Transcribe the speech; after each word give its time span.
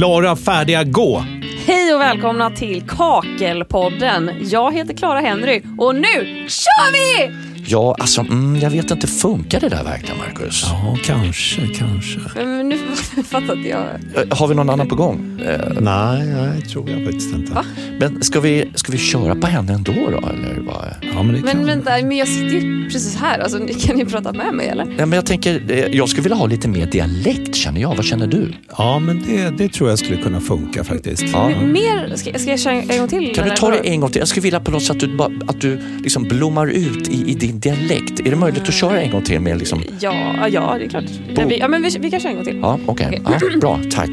Klara, 0.00 0.36
färdiga, 0.36 0.84
gå! 0.84 1.24
Hej 1.66 1.94
och 1.94 2.00
välkomna 2.00 2.50
till 2.50 2.82
Kakelpodden. 2.88 4.30
Jag 4.40 4.74
heter 4.74 4.94
Clara 4.94 5.20
Henry 5.20 5.62
och 5.78 5.94
nu 5.94 6.48
kör 6.48 6.92
vi! 6.92 7.34
Ja, 7.66 7.96
alltså, 7.98 8.20
mm, 8.20 8.56
jag 8.56 8.70
vet 8.70 8.90
inte, 8.90 9.06
funkar 9.06 9.60
det 9.60 9.68
där 9.68 9.84
verkligen, 9.84 10.18
Marcus? 10.18 10.64
Ja, 10.64 10.96
kanske, 11.04 11.66
kanske. 11.66 12.18
Men 12.34 12.68
nu 12.68 12.89
fattar 13.24 13.56
inte 13.56 13.68
jag. 13.68 13.80
Eh, 13.80 14.38
Har 14.38 14.48
vi 14.48 14.54
någon 14.54 14.70
annan 14.70 14.88
på 14.88 14.94
gång? 14.94 15.40
Eh, 15.46 15.60
Nej, 15.80 16.26
nej, 16.26 16.62
tror 16.62 16.90
jag 16.90 17.04
faktiskt 17.04 17.34
inte. 17.34 17.52
Va? 17.52 17.64
Men 18.00 18.22
ska 18.22 18.40
vi, 18.40 18.70
ska 18.74 18.92
vi 18.92 18.98
köra 18.98 19.34
på 19.34 19.46
henne 19.46 19.72
ändå 19.72 19.92
då, 19.92 20.00
eller 20.28 20.60
vad? 20.66 20.84
Ja, 21.14 21.22
men 21.22 21.34
det 21.34 21.42
kan... 21.42 21.56
Men 21.58 21.66
vänta, 21.66 21.90
men 21.90 22.16
jag 22.16 22.28
sitter 22.28 22.48
ju 22.60 22.84
precis 22.90 23.16
här. 23.16 23.38
Alltså, 23.38 23.58
ni- 23.58 23.74
kan 23.74 23.96
ni 23.96 24.04
prata 24.04 24.32
med 24.32 24.54
mig 24.54 24.68
eller? 24.68 24.84
Nej, 24.84 24.96
men 24.96 25.12
jag 25.12 25.26
tänker, 25.26 25.62
eh, 25.72 25.78
jag 25.78 26.08
skulle 26.08 26.22
vilja 26.22 26.36
ha 26.36 26.46
lite 26.46 26.68
mer 26.68 26.86
dialekt 26.86 27.54
känner 27.54 27.80
jag. 27.80 27.94
Vad 27.96 28.04
känner 28.04 28.26
du? 28.26 28.52
Ja, 28.78 28.98
men 28.98 29.22
det, 29.26 29.50
det 29.58 29.68
tror 29.72 29.88
jag 29.90 29.98
skulle 29.98 30.16
kunna 30.16 30.40
funka 30.40 30.84
faktiskt. 30.84 31.22
Ja. 31.32 31.48
Mer? 31.48 32.12
Ska, 32.16 32.38
ska 32.38 32.50
jag 32.50 32.60
köra 32.60 32.72
en 32.74 32.98
gång 32.98 33.08
till? 33.08 33.34
Kan 33.34 33.48
du 33.48 33.54
ta 33.56 33.70
det 33.70 33.78
en 33.88 34.00
gång 34.00 34.10
till? 34.10 34.18
Jag 34.18 34.28
skulle 34.28 34.42
vilja 34.42 34.60
på 34.60 34.70
något 34.70 34.82
sätt 34.82 34.90
att 34.96 35.00
du, 35.00 35.16
bara, 35.16 35.30
att 35.48 35.60
du 35.60 35.78
liksom 36.02 36.22
blommar 36.22 36.66
ut 36.66 37.08
i, 37.08 37.30
i 37.30 37.34
din 37.34 37.60
dialekt. 37.60 38.20
Är 38.20 38.30
det 38.30 38.36
möjligt 38.36 38.62
att 38.68 38.74
köra 38.74 39.00
en 39.00 39.10
gång 39.10 39.22
till 39.22 39.40
med 39.40 39.58
liksom... 39.58 39.82
Ja, 40.00 40.48
ja, 40.48 40.76
det 40.78 40.84
är 40.84 40.88
klart. 40.88 41.04
Vi, 41.48 41.58
ja, 41.58 41.68
men 41.68 41.82
vi, 41.82 41.90
vi 42.00 42.10
kan 42.10 42.20
köra 42.20 42.30
en 42.30 42.36
gång 42.36 42.44
till. 42.44 42.58
Ja, 42.62 42.78
okej. 43.06 43.22
Ja, 43.24 43.58
bra, 43.60 43.78
tack. 43.90 44.10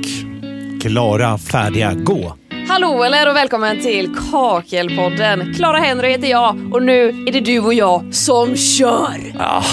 Klara, 0.81 1.37
färdiga, 1.37 1.93
gå! 1.93 2.33
Hallå 2.69 3.03
eller 3.03 3.29
och 3.29 3.35
välkommen 3.35 3.79
till 3.81 4.15
Kakelpodden. 4.31 5.53
Clara 5.53 5.77
Henry 5.77 6.09
heter 6.09 6.27
jag 6.27 6.73
och 6.73 6.83
nu 6.83 7.09
är 7.27 7.31
det 7.31 7.39
du 7.39 7.59
och 7.59 7.73
jag 7.73 8.13
som 8.13 8.55
kör. 8.55 9.17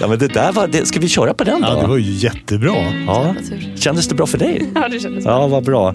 Ja, 0.00 0.08
men 0.08 0.18
det 0.18 0.28
där 0.28 0.52
var... 0.52 0.66
Det, 0.66 0.86
ska 0.86 1.00
vi 1.00 1.08
köra 1.08 1.34
på 1.34 1.44
den 1.44 1.60
då? 1.60 1.68
Ja, 1.68 1.80
det 1.80 1.86
var 1.86 1.96
ju 1.96 2.12
jättebra. 2.12 2.74
Ja. 3.06 3.34
Kändes 3.76 4.08
det 4.08 4.14
bra 4.14 4.26
för 4.26 4.38
dig? 4.38 4.70
Ja, 4.74 4.88
det 4.88 5.00
kändes 5.00 5.24
Ja, 5.24 5.46
vad 5.46 5.64
bra. 5.64 5.94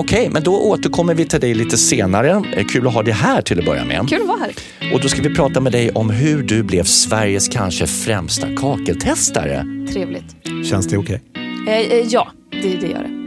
Okej, 0.00 0.30
men 0.30 0.42
då 0.42 0.60
återkommer 0.60 1.14
vi 1.14 1.26
till 1.26 1.40
dig 1.40 1.54
lite 1.54 1.76
senare. 1.76 2.42
Eh, 2.56 2.66
Kul 2.66 2.86
att 2.86 2.94
ha 2.94 3.02
dig 3.02 3.14
här 3.14 3.42
till 3.42 3.58
att 3.58 3.64
börja 3.64 3.84
med. 3.84 4.08
Kul 4.08 4.20
att 4.22 4.28
vara 4.28 4.38
här. 4.38 4.94
Och 4.94 5.00
då 5.00 5.08
ska 5.08 5.22
vi 5.22 5.34
prata 5.34 5.60
med 5.60 5.72
dig 5.72 5.90
om 5.90 6.10
hur 6.10 6.42
du 6.42 6.62
blev 6.62 6.84
Sveriges 6.84 7.48
kanske 7.48 7.86
främsta 7.86 8.56
kakeltestare. 8.56 9.64
Trevligt. 9.92 10.24
Känns 10.70 10.86
det 10.86 10.98
okej? 10.98 11.22
Eh, 11.68 11.74
eh, 11.74 12.06
ja, 12.08 12.32
det, 12.50 12.58
det 12.80 12.86
gör 12.86 13.02
det. 13.02 13.19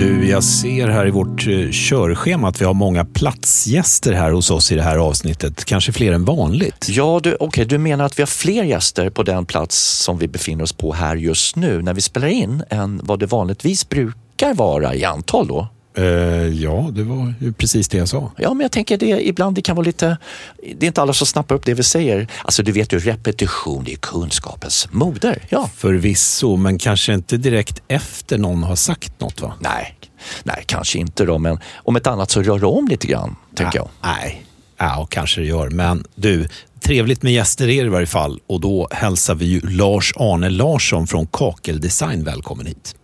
Du, 0.00 0.28
jag 0.28 0.44
ser 0.44 0.88
här 0.88 1.06
i 1.06 1.10
vårt 1.10 1.46
eh, 1.46 1.70
körschema 1.70 2.48
att 2.48 2.60
vi 2.60 2.64
har 2.64 2.74
många 2.74 3.04
platsgäster 3.04 4.12
här 4.12 4.30
hos 4.30 4.50
oss 4.50 4.72
i 4.72 4.74
det 4.74 4.82
här 4.82 4.96
avsnittet. 4.96 5.64
Kanske 5.64 5.92
fler 5.92 6.12
än 6.12 6.24
vanligt. 6.24 6.86
Ja, 6.88 7.20
du, 7.22 7.36
okay, 7.40 7.64
du 7.64 7.78
menar 7.78 8.04
att 8.04 8.18
vi 8.18 8.22
har 8.22 8.26
fler 8.26 8.64
gäster 8.64 9.10
på 9.10 9.22
den 9.22 9.46
plats 9.46 9.78
som 9.78 10.18
vi 10.18 10.28
befinner 10.28 10.64
oss 10.64 10.72
på 10.72 10.92
här 10.92 11.16
just 11.16 11.56
nu 11.56 11.82
när 11.82 11.94
vi 11.94 12.00
spelar 12.00 12.28
in 12.28 12.62
än 12.70 13.00
vad 13.04 13.18
det 13.18 13.26
vanligtvis 13.26 13.88
brukar 13.88 14.54
vara 14.54 14.94
i 14.94 15.04
antal 15.04 15.46
då? 15.46 15.68
Eh, 16.00 16.62
ja, 16.62 16.88
det 16.92 17.02
var 17.02 17.34
ju 17.40 17.52
precis 17.52 17.88
det 17.88 17.98
jag 17.98 18.08
sa. 18.08 18.32
Ja, 18.36 18.54
men 18.54 18.60
jag 18.60 18.72
tänker 18.72 18.96
det 18.96 19.28
ibland 19.28 19.56
det 19.56 19.62
kan 19.62 19.76
vara 19.76 19.86
lite... 19.86 20.16
Det 20.76 20.86
är 20.86 20.88
inte 20.88 21.02
alla 21.02 21.12
som 21.12 21.26
snappar 21.26 21.54
upp 21.54 21.66
det 21.66 21.74
vi 21.74 21.82
säger. 21.82 22.28
Alltså, 22.44 22.62
du 22.62 22.72
vet 22.72 22.92
ju, 22.92 22.98
repetition 22.98 23.86
är 23.88 23.94
kunskapens 23.94 24.88
moder. 24.90 25.42
Ja. 25.48 25.70
Förvisso, 25.76 26.56
men 26.56 26.78
kanske 26.78 27.14
inte 27.14 27.36
direkt 27.36 27.82
efter 27.88 28.38
någon 28.38 28.62
har 28.62 28.76
sagt 28.76 29.20
något 29.20 29.40
va? 29.40 29.54
Nej, 29.60 29.98
nej, 30.42 30.64
kanske 30.66 30.98
inte 30.98 31.24
då, 31.24 31.38
men 31.38 31.58
om 31.74 31.96
ett 31.96 32.06
annat 32.06 32.30
så 32.30 32.42
rör 32.42 32.58
det 32.58 32.66
om 32.66 32.88
lite 32.88 33.06
grann, 33.06 33.36
tänker 33.54 33.78
jag. 33.78 33.88
Nej, 34.02 34.44
ja, 34.78 35.06
kanske 35.10 35.40
det 35.40 35.46
gör. 35.46 35.70
Men 35.70 36.04
du, 36.14 36.48
trevligt 36.80 37.22
med 37.22 37.32
gäster 37.32 37.64
är 37.64 37.82
det 37.82 37.86
i 37.86 37.90
varje 37.90 38.06
fall. 38.06 38.40
Och 38.46 38.60
då 38.60 38.88
hälsar 38.90 39.34
vi 39.34 39.44
ju 39.44 39.60
Lars-Arne 39.60 40.50
Larsson 40.50 41.06
från 41.06 41.26
Kakeldesign 41.26 42.24
välkommen 42.24 42.66
hit. 42.66 42.94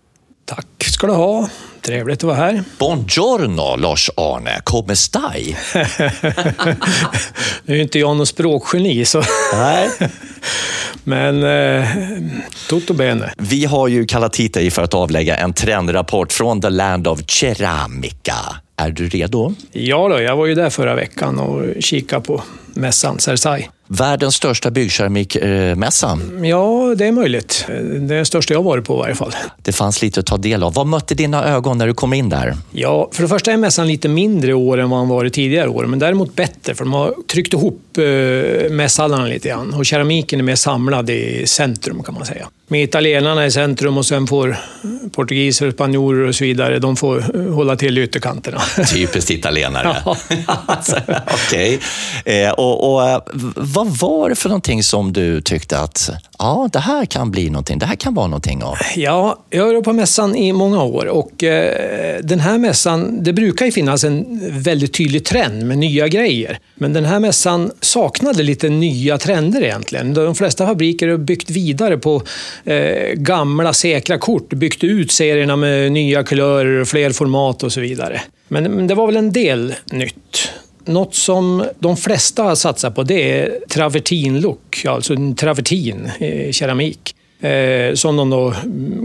Tack 0.44 0.66
ska 0.84 1.06
du 1.06 1.12
ha. 1.12 1.48
Trevligt 1.86 2.18
att 2.18 2.22
vara 2.22 2.36
här. 2.36 2.62
Buongiorno, 2.78 3.76
Lars-Arne. 3.76 4.60
Come 4.64 4.96
stai? 4.96 5.56
Nu 7.64 7.76
är 7.76 7.82
inte 7.82 7.98
jag 7.98 8.16
någon 8.16 8.26
språkgeni, 8.26 9.04
så... 9.04 9.22
Nej. 9.52 9.90
men 11.04 11.42
eh, 11.42 11.88
tutto 12.68 12.94
bene. 12.94 13.32
Vi 13.38 13.64
har 13.64 13.88
ju 13.88 14.06
kallat 14.06 14.36
hit 14.36 14.54
dig 14.54 14.70
för 14.70 14.82
att 14.82 14.94
avlägga 14.94 15.36
en 15.36 15.52
trendrapport 15.52 16.32
från 16.32 16.60
The 16.60 16.70
Land 16.70 17.06
of 17.06 17.20
Ceramica. 17.28 18.36
Är 18.76 18.90
du 18.90 19.08
redo? 19.08 19.54
Ja 19.72 20.08
då, 20.08 20.22
jag 20.22 20.36
var 20.36 20.46
ju 20.46 20.54
där 20.54 20.70
förra 20.70 20.94
veckan 20.94 21.38
och 21.38 21.82
kikade 21.82 22.22
på 22.22 22.42
mässan 22.74 23.18
Cersai. 23.18 23.68
Världens 23.86 24.34
största 24.34 24.70
byggkeramikmässa. 24.70 26.18
Ja, 26.42 26.94
det 26.98 27.06
är 27.06 27.12
möjligt. 27.12 27.64
Det 27.68 27.74
är 27.74 28.16
den 28.16 28.26
största 28.26 28.54
jag 28.54 28.62
varit 28.62 28.84
på 28.84 28.94
i 28.94 28.98
varje 28.98 29.14
fall. 29.14 29.32
Det 29.62 29.72
fanns 29.72 30.02
lite 30.02 30.20
att 30.20 30.26
ta 30.26 30.36
del 30.36 30.62
av. 30.62 30.74
Vad 30.74 30.86
mötte 30.86 31.14
dina 31.14 31.44
ögon 31.44 31.78
när 31.78 31.86
du 31.86 31.94
kom 31.94 32.12
in 32.12 32.28
där? 32.28 32.56
Ja, 32.70 33.08
för 33.12 33.22
det 33.22 33.28
första 33.28 33.52
är 33.52 33.56
mässan 33.56 33.88
lite 33.88 34.08
mindre 34.08 34.50
i 34.50 34.54
år 34.54 34.78
än 34.78 34.90
vad 34.90 35.00
den 35.00 35.08
varit 35.08 35.32
tidigare 35.32 35.68
år, 35.68 35.86
men 35.86 35.98
däremot 35.98 36.36
bättre 36.36 36.74
för 36.74 36.84
de 36.84 36.92
har 36.92 37.14
tryckt 37.32 37.52
ihop 37.52 37.98
eh, 37.98 38.70
mässhallarna 38.70 39.26
lite 39.26 39.48
grann 39.48 39.74
och 39.74 39.86
keramiken 39.86 40.38
är 40.38 40.44
mer 40.44 40.54
samlad 40.54 41.10
i 41.10 41.46
centrum 41.46 42.02
kan 42.02 42.14
man 42.14 42.26
säga. 42.26 42.48
Med 42.68 42.82
italienarna 42.82 43.46
i 43.46 43.50
centrum 43.50 43.98
och 43.98 44.06
sen 44.06 44.26
får 44.26 44.56
portugiser, 45.12 45.70
spanjorer 45.70 46.28
och 46.28 46.34
så 46.34 46.44
vidare, 46.44 46.78
de 46.78 46.96
får 46.96 47.36
eh, 47.36 47.54
hålla 47.54 47.76
till 47.76 47.98
i 47.98 48.02
ytterkanterna. 48.02 48.60
Typiskt 48.94 49.30
italienare. 49.30 49.96
Ja. 50.04 50.16
Okej. 51.26 51.80
Eh, 52.24 52.50
och, 52.50 52.94
och, 52.94 53.08
eh, 53.08 53.20
vad 53.56 53.86
var 53.86 54.28
det 54.28 54.34
för 54.34 54.48
någonting 54.48 54.82
som 54.82 55.12
du 55.12 55.40
tyckte 55.40 55.78
att 55.78 56.10
ja, 56.38 56.68
det 56.72 56.78
här 56.78 57.04
kan 57.04 57.30
bli 57.30 57.50
någonting, 57.50 57.78
det 57.78 57.86
här 57.86 57.96
kan 57.96 58.14
vara 58.14 58.26
någonting 58.26 58.62
av? 58.62 58.76
Ja, 58.96 59.38
jag 59.50 59.64
har 59.64 59.72
varit 59.72 59.84
på 59.84 59.92
mässan 59.92 60.36
i 60.36 60.52
många 60.52 60.82
år 60.82 61.06
och 61.06 61.44
eh, 61.44 62.20
den 62.22 62.40
här 62.40 62.58
mässan, 62.58 63.22
det 63.22 63.32
brukar 63.32 63.66
ju 63.66 63.72
finnas 63.72 64.04
en 64.04 64.40
väldigt 64.62 64.94
tydlig 64.94 65.24
trend 65.24 65.66
med 65.66 65.78
nya 65.78 66.08
grejer. 66.08 66.58
Men 66.74 66.92
den 66.92 67.04
här 67.04 67.20
mässan 67.20 67.70
saknade 67.80 68.42
lite 68.42 68.68
nya 68.68 69.18
trender 69.18 69.62
egentligen. 69.62 70.14
De 70.14 70.34
flesta 70.34 70.66
fabriker 70.66 71.08
har 71.08 71.18
byggt 71.18 71.50
vidare 71.50 71.98
på 71.98 72.22
eh, 72.64 73.12
gamla 73.14 73.72
säkra 73.72 74.18
kort, 74.18 74.48
byggt 74.48 74.84
ut 74.84 75.12
serierna 75.12 75.56
med 75.56 75.92
nya 75.92 76.22
kulörer, 76.22 76.80
och 76.80 76.88
fler 76.88 77.10
format 77.10 77.62
och 77.62 77.72
så 77.72 77.80
vidare. 77.80 78.20
Men, 78.48 78.64
men 78.64 78.86
det 78.86 78.94
var 78.94 79.06
väl 79.06 79.16
en 79.16 79.32
del 79.32 79.74
nytt. 79.92 80.50
Något 80.84 81.14
som 81.14 81.64
de 81.78 81.96
flesta 81.96 82.42
har 82.42 82.54
satsat 82.54 82.94
på 82.94 83.02
det 83.02 83.40
är 83.40 83.58
travertinlook, 83.68 84.84
alltså 84.88 85.14
en 85.14 85.34
travertin 85.34 86.10
i 86.20 86.52
keramik. 86.52 87.14
Eh, 87.40 87.94
som 87.94 88.16
de 88.16 88.30
då 88.30 88.54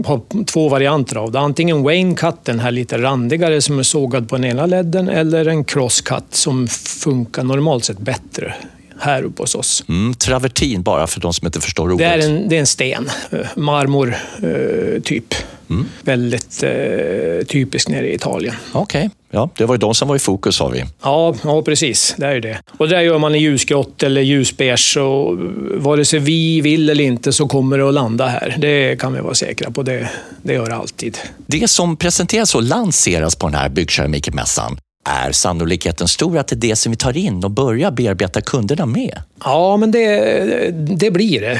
har 0.04 0.44
två 0.44 0.68
varianter 0.68 1.16
av. 1.16 1.36
Antingen 1.36 1.82
Wayne 1.82 2.14
cut, 2.14 2.44
den 2.44 2.60
här 2.60 2.70
lite 2.70 2.98
randigare 2.98 3.60
som 3.60 3.78
är 3.78 3.82
sågad 3.82 4.28
på 4.28 4.36
den 4.36 4.44
ena 4.44 4.66
ledden, 4.66 5.08
eller 5.08 5.46
en 5.46 5.64
cross 5.64 6.00
cut 6.00 6.24
som 6.30 6.68
funkar 6.98 7.44
normalt 7.44 7.84
sett 7.84 7.98
bättre 7.98 8.54
här 9.02 9.22
uppe 9.22 9.42
hos 9.42 9.54
oss. 9.54 9.84
Mm, 9.88 10.14
travertin, 10.14 10.82
bara 10.82 11.06
för 11.06 11.20
de 11.20 11.32
som 11.32 11.46
inte 11.46 11.60
förstår 11.60 11.92
ordet. 11.92 11.98
Det 11.98 12.04
är 12.04 12.30
en, 12.30 12.48
det 12.48 12.56
är 12.56 12.60
en 12.60 12.66
sten, 12.66 13.10
eh, 13.30 13.38
marmor 13.56 14.14
eh, 14.42 15.02
typ. 15.02 15.34
Mm. 15.70 15.88
Väldigt 16.02 16.62
eh, 16.62 17.46
typisk 17.46 17.88
nere 17.88 18.08
i 18.08 18.14
Italien. 18.14 18.54
Okej, 18.72 19.10
ja, 19.30 19.50
det 19.56 19.64
var 19.64 19.74
ju 19.74 19.78
de 19.78 19.94
som 19.94 20.08
var 20.08 20.16
i 20.16 20.18
fokus 20.18 20.56
sa 20.56 20.68
vi. 20.68 20.84
Ja, 21.02 21.34
ja, 21.44 21.62
precis. 21.62 22.14
Det 22.18 22.26
är 22.26 22.34
ju 22.34 22.40
det. 22.40 22.58
Och 22.78 22.88
det 22.88 22.94
där 22.96 23.02
gör 23.02 23.18
man 23.18 23.34
i 23.34 23.38
ljusgrått 23.38 24.02
eller 24.02 24.20
ljusbeige. 24.20 25.00
Och 25.00 25.38
vare 25.76 26.04
sig 26.04 26.18
vi 26.18 26.60
vill 26.60 26.90
eller 26.90 27.04
inte 27.04 27.32
så 27.32 27.48
kommer 27.48 27.78
det 27.78 27.88
att 27.88 27.94
landa 27.94 28.26
här. 28.26 28.56
Det 28.58 29.00
kan 29.00 29.12
vi 29.12 29.20
vara 29.20 29.34
säkra 29.34 29.70
på. 29.70 29.82
Det, 29.82 30.08
det 30.42 30.52
gör 30.52 30.66
det 30.66 30.74
alltid. 30.74 31.18
Det 31.46 31.68
som 31.68 31.96
presenteras 31.96 32.54
och 32.54 32.62
lanseras 32.62 33.36
på 33.36 33.46
den 33.46 33.54
här 33.54 33.68
byggkeramikmässan 33.68 34.78
är 35.04 35.32
sannolikheten 35.32 36.08
stor 36.08 36.38
att 36.38 36.48
det 36.48 36.54
är 36.54 36.68
det 36.68 36.76
som 36.76 36.92
vi 36.92 36.96
tar 36.96 37.16
in 37.16 37.44
och 37.44 37.50
börjar 37.50 37.90
bearbeta 37.90 38.40
kunderna 38.40 38.86
med. 38.86 39.18
Ja, 39.44 39.76
men 39.76 39.90
det, 39.90 40.70
det 40.96 41.10
blir 41.10 41.40
det. 41.40 41.58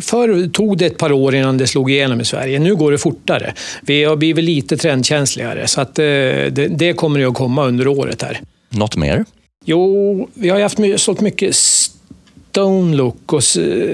Förr 0.00 0.48
tog 0.48 0.78
det 0.78 0.86
ett 0.86 0.98
par 0.98 1.12
år 1.12 1.34
innan 1.34 1.58
det 1.58 1.66
slog 1.66 1.90
igenom 1.90 2.20
i 2.20 2.24
Sverige. 2.24 2.58
Nu 2.58 2.76
går 2.76 2.92
det 2.92 2.98
fortare. 2.98 3.54
Vi 3.82 4.04
har 4.04 4.16
blivit 4.16 4.44
lite 4.44 4.76
trendkänsligare, 4.76 5.66
så 5.66 5.80
att 5.80 5.98
eh, 5.98 6.04
det, 6.04 6.68
det 6.70 6.92
kommer 6.92 7.28
att 7.28 7.34
komma 7.34 7.64
under 7.64 7.88
året 7.88 8.22
här. 8.22 8.40
Något 8.70 8.96
mer? 8.96 9.24
Jo, 9.64 10.28
vi 10.34 10.48
har 10.48 10.60
haft 10.60 10.78
sålt 10.96 11.20
mycket 11.20 11.56
Stone 12.52 12.96
Look 12.96 13.32
och 13.32 13.42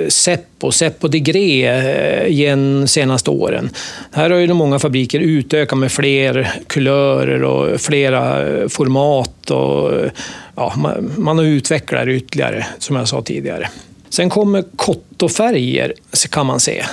Seppo, 0.09 0.73
Seppo 0.73 1.09
Degré 1.09 1.67
eh, 1.67 2.27
igen 2.27 2.89
senaste 2.89 3.31
åren. 3.31 3.71
Här 4.13 4.31
har 4.31 4.39
ju 4.39 4.53
många 4.53 4.79
fabriker 4.79 5.21
utökat 5.21 5.79
med 5.79 5.93
fler 5.93 6.53
kulörer 6.67 7.43
och 7.43 7.81
flera 7.81 8.49
eh, 8.49 8.69
format. 8.69 9.51
Och, 9.51 9.93
eh, 9.93 10.11
ja, 10.57 10.73
man, 10.77 11.13
man 11.17 11.39
har 11.39 11.45
utvecklat 11.45 12.07
det 12.07 12.13
ytterligare, 12.13 12.67
som 12.79 12.97
jag 12.97 13.09
sa 13.09 13.23
tidigare. 13.23 13.69
Sen 14.09 14.31
kommer 14.31 14.65
kott 14.77 15.08
kottofärger 15.19 15.95
kan 16.31 16.47
man 16.47 16.61
se. 16.61 16.85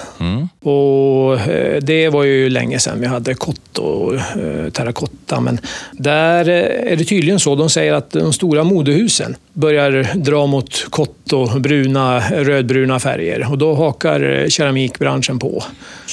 Och 0.63 1.39
eh, 1.39 1.81
det 1.81 2.10
var 2.10 2.24
ju 2.24 2.50
länge 2.50 2.80
sedan 2.80 3.00
vi 3.00 3.07
hade 3.07 3.33
kott 3.33 3.77
och 3.77 4.16
eh, 4.16 4.69
terrakotta. 4.72 5.39
Men 5.39 5.60
där 5.92 6.50
eh, 6.50 6.92
är 6.92 6.95
det 6.95 7.06
tydligen 7.06 7.39
så. 7.39 7.56
De 7.56 7.69
säger 7.69 7.94
att 7.94 8.12
de 8.12 8.33
stora 8.33 8.63
modehusen 8.63 9.36
börjar 9.54 10.10
dra 10.16 10.45
mot 10.45 10.86
kott 10.89 11.33
och 11.33 11.62
bruna, 11.62 12.19
rödbruna 12.19 13.00
färger. 13.00 13.51
Och 13.51 13.57
då 13.57 13.75
hakar 13.75 14.45
keramikbranschen 14.50 15.39
på. 15.39 15.63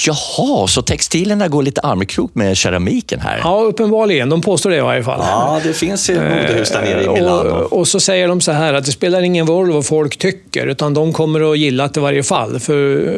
Jaha, 0.06 0.66
så 0.66 0.82
textilerna 0.82 1.48
går 1.48 1.62
lite 1.62 1.80
armkrok 1.80 2.34
med 2.34 2.56
keramiken 2.56 3.20
här? 3.20 3.40
Ja, 3.44 3.60
uppenbarligen. 3.60 4.28
De 4.28 4.40
påstår 4.40 4.70
det 4.70 4.76
i 4.76 4.80
varje 4.80 5.04
fall. 5.04 5.20
Ja, 5.22 5.60
det 5.64 5.72
finns 5.72 6.10
ju 6.10 6.14
modehus 6.14 6.70
där 6.70 6.82
nere 6.82 7.04
i 7.04 7.08
Milano. 7.08 7.50
Och, 7.50 7.72
och 7.72 7.88
så 7.88 8.00
säger 8.00 8.28
de 8.28 8.40
så 8.40 8.52
här 8.52 8.74
att 8.74 8.84
det 8.84 8.92
spelar 8.92 9.22
ingen 9.22 9.46
roll 9.46 9.72
vad 9.72 9.86
folk 9.86 10.16
tycker, 10.16 10.66
utan 10.66 10.94
de 10.94 11.12
kommer 11.12 11.52
att 11.52 11.58
gilla 11.58 11.88
det 11.88 12.00
i 12.00 12.01
varje 12.02 12.22
fall. 12.22 12.60
För 12.60 12.74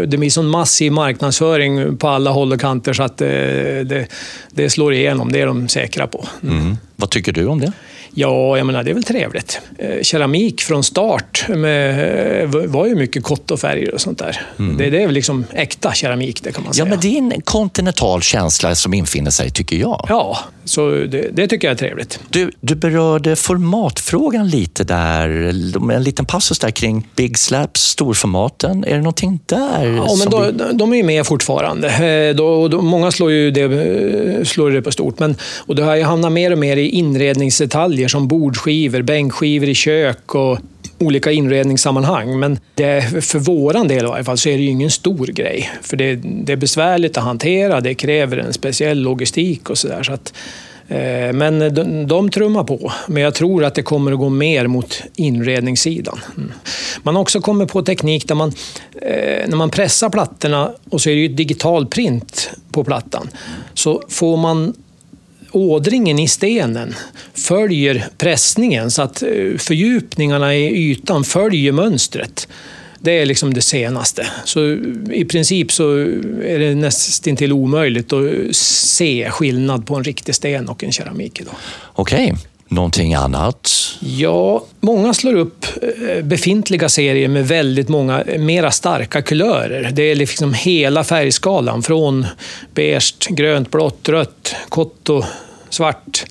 det 0.07 0.17
blir 0.17 0.31
sån 0.31 0.47
massiv 0.47 0.93
marknadsföring 0.93 1.97
på 1.97 2.09
alla 2.09 2.31
håll 2.31 2.53
och 2.53 2.61
kanter 2.61 2.93
så 2.93 3.03
att 3.03 3.17
det, 3.17 3.85
det, 3.85 4.07
det 4.51 4.71
slår 4.71 4.95
igenom. 4.95 5.33
Det 5.33 5.41
är 5.41 5.47
de 5.47 5.69
säkra 5.69 6.07
på. 6.07 6.27
Mm. 6.43 6.59
mm. 6.59 6.77
Vad 6.97 7.11
tycker 7.11 7.33
du 7.33 7.47
om 7.47 7.61
det? 7.61 7.73
Ja, 8.17 8.57
jag 8.57 8.67
menar, 8.67 8.83
det 8.83 8.91
är 8.91 8.95
väl 8.95 9.03
trevligt. 9.05 9.61
Eh, 9.79 10.03
keramik 10.03 10.61
från 10.63 10.85
start 10.85 11.45
med, 11.49 12.43
eh, 12.43 12.49
var 12.67 12.87
ju 12.87 12.95
mycket 12.95 13.23
kott 13.23 13.51
och 13.51 13.61
färger 13.61 13.95
och 13.95 14.01
sånt 14.01 14.19
där. 14.19 14.41
Det, 14.79 14.91
det 14.91 15.03
är 15.03 15.07
väl 15.07 15.15
liksom 15.15 15.45
äkta 15.53 15.93
keramik, 15.93 16.43
det 16.43 16.53
kan 16.53 16.63
man 16.65 16.69
Ja, 16.71 16.75
säga. 16.75 16.85
men 16.85 17.01
det 17.01 17.09
är 17.33 17.35
en 17.35 17.41
kontinental 17.45 18.23
känsla 18.23 18.75
som 18.75 18.95
infinner 18.95 19.31
sig, 19.31 19.51
tycker 19.51 19.77
jag. 19.77 20.07
Ja, 20.09 20.39
så 20.65 20.91
det, 20.91 21.29
det 21.33 21.47
tycker 21.49 21.69
jag 21.69 21.73
är 21.75 21.79
trevligt. 21.79 22.21
Du, 22.31 22.51
du 22.61 22.75
berörde 22.75 23.37
formatfrågan 23.37 24.49
lite 24.49 24.85
där, 24.85 25.29
med 25.81 25.97
en 25.97 26.03
liten 26.03 26.27
passus 26.27 26.59
där 26.59 26.71
kring 26.71 27.09
Big 27.17 27.39
Slaps, 27.39 27.83
storformaten. 27.83 28.85
Är 28.85 28.91
det 28.91 28.99
någonting 28.99 29.41
där? 29.47 29.87
Ja, 29.97 30.15
men 30.19 30.31
då, 30.31 30.41
vi- 30.41 30.73
de 30.77 30.93
är 30.93 30.97
ju 30.97 31.03
med 31.03 31.27
fortfarande. 31.27 31.89
Eh, 31.89 32.35
Då, 32.37 32.69
då, 32.69 32.83
många 32.83 33.11
slår 33.13 33.31
ju 33.33 33.51
det, 33.51 34.49
slår 34.49 34.71
det 34.71 34.83
på 34.83 34.93
stort. 34.93 35.19
Men, 35.19 35.37
och 35.67 35.77
det 35.77 35.83
har 35.83 35.97
ju 35.97 36.03
hamnat 36.03 36.33
mer 36.33 36.51
och 36.51 36.59
mer 36.59 36.77
i 36.77 36.89
inredningsdetaljer 36.89 38.04
som 38.09 38.29
bordskivor, 38.29 39.03
bänkskivor 39.03 39.69
i 39.69 39.75
kök 39.75 40.35
och 40.35 40.59
olika 40.99 41.33
inredningssammanhang. 41.33 42.39
Men 42.39 42.59
det, 42.75 43.25
för 43.25 43.39
våran 43.39 43.89
del 43.89 44.05
i 44.05 44.09
varje 44.09 44.25
fall 44.25 44.39
så 44.39 44.49
är 44.49 44.57
det 44.57 44.63
ju 44.63 44.71
ingen 44.71 44.91
stor 44.91 45.27
grej. 45.27 45.71
För 45.83 45.97
det, 45.97 46.15
det 46.25 46.53
är 46.53 46.57
besvärligt 46.57 47.19
att 47.19 47.25
hantera, 47.25 47.81
det 47.81 47.95
kräver 47.95 48.37
en 48.37 48.53
speciell 48.53 48.99
logistik 48.99 49.71
och 49.71 49.79
sådär. 49.79 50.03
Så 50.03 50.13
att, 50.13 50.33
eh, 50.89 51.33
men 51.33 51.75
de, 51.75 52.07
de 52.07 52.31
trummar 52.31 52.65
på. 52.65 52.93
Men 53.09 53.23
jag 53.23 53.35
tror 53.35 53.65
att 53.65 53.75
det 53.75 53.83
kommer 53.83 54.13
att 54.13 54.19
gå 54.19 54.29
mer 54.29 54.67
mot 54.67 55.03
inredningssidan. 55.17 56.21
Mm. 56.37 56.53
Man 57.03 57.15
har 57.15 57.23
också 57.23 57.41
kommit 57.41 57.69
på 57.69 57.83
teknik 57.83 58.29
där 58.29 58.35
man, 58.35 58.53
eh, 59.03 59.49
när 59.49 59.57
man 59.57 59.71
pressar 59.71 60.11
plattorna 60.11 60.71
och 60.91 61.01
så 61.01 61.11
är 61.11 61.15
det 61.15 61.21
ju 61.21 61.27
ett 61.27 61.37
digital 61.37 61.87
print 61.87 62.51
på 62.73 62.85
plattan, 62.85 63.29
så 63.75 64.03
får 64.09 64.37
man 64.37 64.75
ådringen 65.55 66.19
i 66.19 66.29
stenen 66.29 66.95
följer 67.35 68.07
pressningen 68.19 68.91
så 68.91 69.03
att 69.03 69.23
eh, 69.23 69.29
fördjupningarna 69.59 70.55
i 70.55 70.91
ytan 70.91 71.25
följer 71.25 71.73
mönstret. 71.73 72.49
Det 72.99 73.13
är 73.13 73.27
liksom 73.27 73.55
det 73.55 73.63
senaste. 73.63 74.27
Så 74.45 74.79
i 75.13 75.25
princip 75.25 75.73
så 75.73 75.93
är 76.45 76.59
det 76.59 76.75
nästintill 76.75 77.53
omöjligt 77.53 78.13
att 78.13 78.57
se 78.57 79.31
skillnad 79.31 79.87
på 79.87 79.95
en 79.95 80.05
riktig 80.05 80.35
sten 80.35 80.69
och 80.69 80.85
en 80.85 80.93
keramik 80.93 81.41
idag. 81.41 81.55
Okej, 81.93 82.35
någonting 82.69 83.15
annat? 83.15 83.71
Ja, 84.01 84.65
många 84.81 85.15
slår 85.15 85.35
upp 85.35 85.67
eh, 85.83 86.25
befintliga 86.25 86.89
serier 86.89 87.29
med 87.29 87.49
väldigt 87.49 87.89
många 87.89 88.25
mera 88.39 88.71
starka 88.71 89.23
kulörer. 89.23 89.91
Det 89.93 90.03
är 90.03 90.15
liksom 90.15 90.55
hela 90.55 91.05
färgskalan 91.05 91.83
från 91.83 92.27
beige, 92.75 93.29
grönt, 93.29 93.71
blått, 93.71 94.09
rött, 94.09 94.55
kotto, 94.69 95.25
svart. 95.75 96.25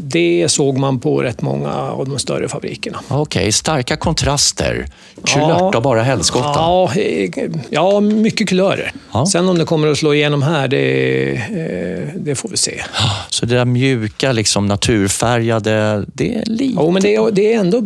Det 0.00 0.48
såg 0.48 0.78
man 0.78 0.98
på 1.00 1.22
rätt 1.22 1.42
många 1.42 1.72
av 1.74 2.08
de 2.08 2.18
större 2.18 2.48
fabrikerna. 2.48 3.00
Okej, 3.08 3.52
starka 3.52 3.96
kontraster. 3.96 4.86
Kulört 5.24 5.74
och 5.74 5.82
bara 5.82 6.02
helskotta. 6.02 6.48
Ja, 6.54 6.90
eh, 6.94 7.30
ja, 7.70 8.00
mycket 8.00 8.48
kulörer. 8.48 8.92
Ja. 9.12 9.26
Sen 9.26 9.48
om 9.48 9.58
det 9.58 9.64
kommer 9.64 9.88
att 9.88 9.98
slå 9.98 10.14
igenom 10.14 10.42
här, 10.42 10.68
det, 10.68 11.32
eh, 11.32 12.14
det 12.16 12.34
får 12.34 12.48
vi 12.48 12.56
se. 12.56 12.82
Så 13.28 13.46
det 13.46 13.54
där 13.54 13.64
mjuka, 13.64 14.32
liksom 14.32 14.66
naturfärgade, 14.66 16.04
det 16.12 16.34
är 16.34 16.42
lite... 16.46 16.74
Jo, 16.76 16.90
men 16.90 17.02
det 17.02 17.30
det 17.32 17.54
är 17.54 17.58
ändå... 17.60 17.82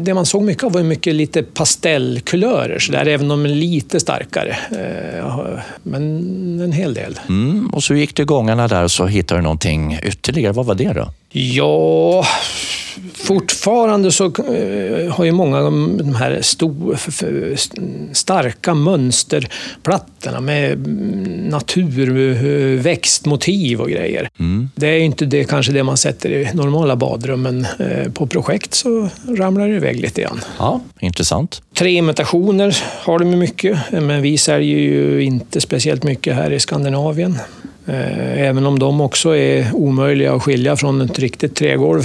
Det 0.00 0.14
man 0.14 0.26
såg 0.26 0.42
mycket 0.42 0.64
av 0.64 0.72
var 0.72 0.82
mycket 0.82 1.14
lite 1.14 1.42
pastellkulörer, 1.42 2.78
så 2.78 2.92
där, 2.92 3.06
även 3.06 3.30
om 3.30 3.42
de 3.42 3.50
är 3.50 3.54
lite 3.54 4.00
starkare. 4.00 4.56
Eh, 4.70 5.58
Men 5.82 6.04
en 6.60 6.72
hel 6.72 6.94
del. 6.94 7.20
Mm, 7.28 7.70
och 7.74 7.82
så 7.84 7.94
gick 7.94 8.16
du 8.16 8.24
gångarna 8.24 8.68
där 8.68 8.84
och 8.84 8.90
så 8.90 9.06
hittade 9.06 9.40
du 9.40 9.42
någonting 9.42 9.98
ytterligare. 10.02 10.52
Vad 10.52 10.66
var 10.66 10.74
det 10.74 10.92
då? 10.92 11.08
Ja, 11.36 12.24
fortfarande 13.14 14.12
så 14.12 14.24
eh, 14.24 15.12
har 15.12 15.24
ju 15.24 15.32
många 15.32 15.58
av 15.58 15.98
de 15.98 16.14
här 16.14 16.38
stor, 16.42 16.98
starka 18.14 18.74
mönsterplattorna 18.74 20.40
med 20.40 20.72
mm, 20.72 21.48
naturväxtmotiv 21.48 23.80
och 23.80 23.90
grejer. 23.90 24.28
Det 24.74 24.88
är 24.88 24.94
ju 24.94 25.04
inte 25.04 25.26
det, 25.26 25.44
kanske 25.44 25.72
det 25.72 25.82
man 25.82 25.96
sätter 25.96 26.30
i 26.30 26.50
normala 26.54 26.96
badrum, 26.96 27.42
men 27.42 27.66
eh, 27.78 28.12
på 28.12 28.26
projekt 28.26 28.74
så 28.74 29.08
ramlar 29.38 29.68
det 29.68 29.76
iväg 29.76 30.00
lite 30.00 30.22
grann. 30.22 30.40
Ja, 30.58 30.80
intressant. 31.00 31.62
Tre 31.74 31.90
imitationer 31.90 32.82
har 33.00 33.18
de 33.18 33.24
mycket, 33.24 33.78
men 33.90 34.22
vi 34.22 34.38
säljer 34.38 34.78
ju 34.78 35.22
inte 35.22 35.60
speciellt 35.60 36.02
mycket 36.02 36.34
här 36.34 36.50
i 36.50 36.60
Skandinavien. 36.60 37.38
Eh, 37.86 38.42
Även 38.42 38.66
om 38.66 38.78
de 38.78 39.00
också 39.00 39.36
är 39.36 39.74
omöjliga 39.74 40.34
att 40.34 40.42
skilja 40.42 40.76
från 40.76 41.00
ett 41.00 41.18
riktigt 41.18 41.54
trägolv. 41.54 42.02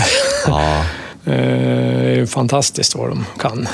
Ja. 0.48 0.86
Eh, 1.26 2.26
fantastiskt 2.26 2.96
vad 2.96 3.10
de 3.10 3.26
kan. 3.40 3.68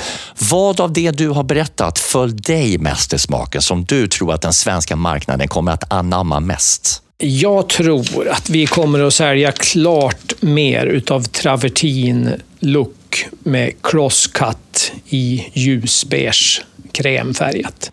Vad 0.51 0.79
av 0.79 0.93
det 0.93 1.11
du 1.11 1.29
har 1.29 1.43
berättat 1.43 1.99
föll 1.99 2.37
dig 2.37 2.77
mest 2.77 3.13
i 3.13 3.19
smaken 3.19 3.61
som 3.61 3.85
du 3.85 4.07
tror 4.07 4.33
att 4.33 4.41
den 4.41 4.53
svenska 4.53 4.95
marknaden 4.95 5.47
kommer 5.47 5.71
att 5.71 5.93
anamma 5.93 6.39
mest? 6.39 7.01
Jag 7.17 7.69
tror 7.69 8.29
att 8.29 8.49
vi 8.49 8.65
kommer 8.65 8.99
att 8.99 9.13
sälja 9.13 9.51
klart 9.51 10.33
mer 10.39 10.85
utav 10.85 11.21
travertin 11.23 12.29
look 12.59 13.27
med 13.43 13.71
crosscut 13.83 14.91
i 15.09 15.45
ljusbeige 15.53 16.63
krämfärgat. 16.91 17.91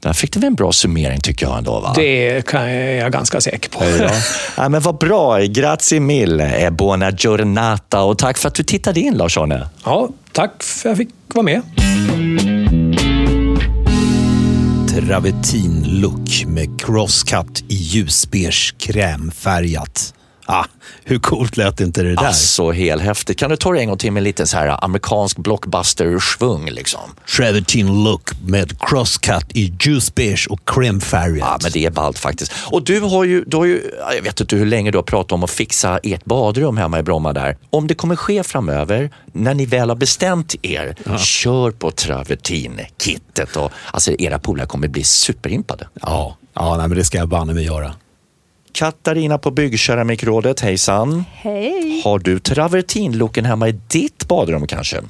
Där 0.00 0.12
fick 0.12 0.32
du 0.32 0.46
en 0.46 0.54
bra 0.54 0.72
summering 0.72 1.20
tycker 1.20 1.46
jag 1.46 1.58
ändå? 1.58 1.80
Va? 1.80 1.92
Det 1.96 2.46
kan 2.46 2.60
jag, 2.60 2.70
är 2.70 3.00
jag 3.00 3.12
ganska 3.12 3.40
säker 3.40 3.70
på. 3.70 3.84
Ja. 3.84 4.10
ja, 4.56 4.68
men 4.68 4.80
vad 4.80 4.98
bra. 4.98 5.38
Grazie 5.38 6.00
mille. 6.00 6.66
E 6.66 6.70
buona 6.70 7.10
giornata. 7.10 8.02
Och 8.02 8.18
tack 8.18 8.38
för 8.38 8.48
att 8.48 8.54
du 8.54 8.62
tittade 8.62 9.00
in, 9.00 9.14
Lars-Arne. 9.14 9.68
Ja, 9.84 10.08
tack 10.32 10.62
för 10.62 10.88
att 10.88 10.98
jag 10.98 11.06
fick 11.06 11.14
vara 11.34 11.44
med. 11.44 11.62
Travertin-look 14.88 16.44
med 16.46 16.80
crosscut 16.80 17.64
i 17.68 17.74
ljusbeige 17.74 18.74
krämfärgat. 18.78 20.14
Ah, 20.46 20.64
hur 21.04 21.18
coolt 21.18 21.56
lät 21.56 21.80
inte 21.80 22.02
det 22.02 22.14
där? 22.14 22.24
Alltså, 22.24 22.70
helhäftigt. 22.70 23.40
Kan 23.40 23.50
du 23.50 23.56
ta 23.56 23.72
det 23.72 23.80
en 23.80 23.88
gång 23.88 23.98
till 23.98 24.12
med 24.12 24.22
lite 24.22 24.46
så 24.46 24.56
här 24.56 24.84
amerikansk 24.84 25.38
blockbuster-svung? 25.38 26.70
Liksom? 26.70 27.00
Travertin-look 27.36 28.30
med 28.46 28.80
crosscut 28.80 29.46
i 29.54 29.74
ljusbeige 29.80 30.46
och 30.50 30.60
krämfärgat. 30.68 31.48
Ja, 31.48 31.58
men 31.62 31.72
det 31.72 31.86
är 31.86 31.90
ballt 31.90 32.18
faktiskt. 32.18 32.52
Och 32.70 32.82
du 32.82 33.00
har 33.00 33.24
ju, 33.24 33.44
du 33.44 33.56
har 33.56 33.64
ju, 33.64 33.90
jag 34.16 34.22
vet 34.22 34.40
inte 34.40 34.56
hur 34.56 34.66
länge 34.66 34.90
du 34.90 34.98
har 34.98 35.02
pratat 35.02 35.32
om 35.32 35.44
att 35.44 35.50
fixa 35.50 35.98
ert 36.02 36.24
badrum 36.24 36.76
hemma 36.76 36.98
i 36.98 37.02
Bromma 37.02 37.32
där. 37.32 37.56
Om 37.70 37.86
det 37.86 37.94
kommer 37.94 38.16
ske 38.16 38.42
framöver, 38.42 39.10
när 39.32 39.54
ni 39.54 39.66
väl 39.66 39.88
har 39.88 39.96
bestämt 39.96 40.54
er, 40.62 40.96
kör 41.18 41.70
på 41.70 41.90
Travertin-kittet 41.90 43.56
och 43.56 43.72
alltså, 43.90 44.12
era 44.18 44.38
polare 44.38 44.66
kommer 44.66 44.88
bli 44.88 45.04
superimpade. 45.04 45.88
Ja, 46.02 46.36
ja 46.54 46.76
nej, 46.76 46.88
men 46.88 46.98
det 46.98 47.04
ska 47.04 47.18
jag 47.18 47.28
banne 47.28 47.54
mig 47.54 47.64
göra. 47.64 47.94
Katarina 48.72 49.38
på 49.38 49.50
Byggkeramikrådet, 49.50 50.60
hejsan. 50.60 51.24
Hej! 51.32 52.00
Har 52.04 52.18
du 52.18 52.38
travertinlooken 52.40 53.44
hemma 53.44 53.68
i 53.68 53.72
ditt 53.72 54.28
badrum 54.28 54.66
kanske? 54.66 55.00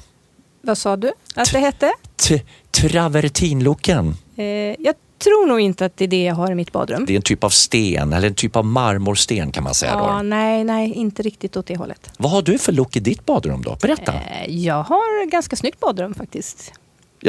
Vad 0.61 0.77
sa 0.77 0.95
du 0.97 1.11
att 1.35 1.51
det 1.51 1.59
hette? 1.59 1.91
T- 2.27 2.41
travertinlooken. 2.71 4.15
Eh, 4.35 4.45
jag 4.79 4.95
tror 5.23 5.47
nog 5.47 5.59
inte 5.59 5.85
att 5.85 5.97
det 5.97 6.03
är 6.03 6.07
det 6.07 6.23
jag 6.23 6.35
har 6.35 6.51
i 6.51 6.55
mitt 6.55 6.71
badrum. 6.71 7.05
Det 7.05 7.13
är 7.13 7.15
en 7.15 7.21
typ 7.21 7.43
av 7.43 7.49
sten, 7.49 8.13
eller 8.13 8.27
en 8.27 8.35
typ 8.35 8.55
av 8.55 8.65
marmorsten 8.65 9.51
kan 9.51 9.63
man 9.63 9.73
säga. 9.73 9.91
Ja, 9.91 10.13
Då. 10.17 10.21
nej, 10.23 10.63
nej, 10.63 10.93
inte 10.93 11.23
riktigt 11.23 11.57
åt 11.57 11.65
det 11.67 11.75
hållet. 11.77 12.09
Vad 12.17 12.31
har 12.31 12.41
du 12.41 12.57
för 12.57 12.71
look 12.71 12.95
i 12.95 12.99
ditt 12.99 13.25
badrum 13.25 13.61
då? 13.61 13.77
Berätta. 13.81 14.13
Eh, 14.13 14.49
jag 14.55 14.83
har 14.83 15.25
ganska 15.31 15.55
snyggt 15.55 15.79
badrum 15.79 16.13
faktiskt. 16.13 16.73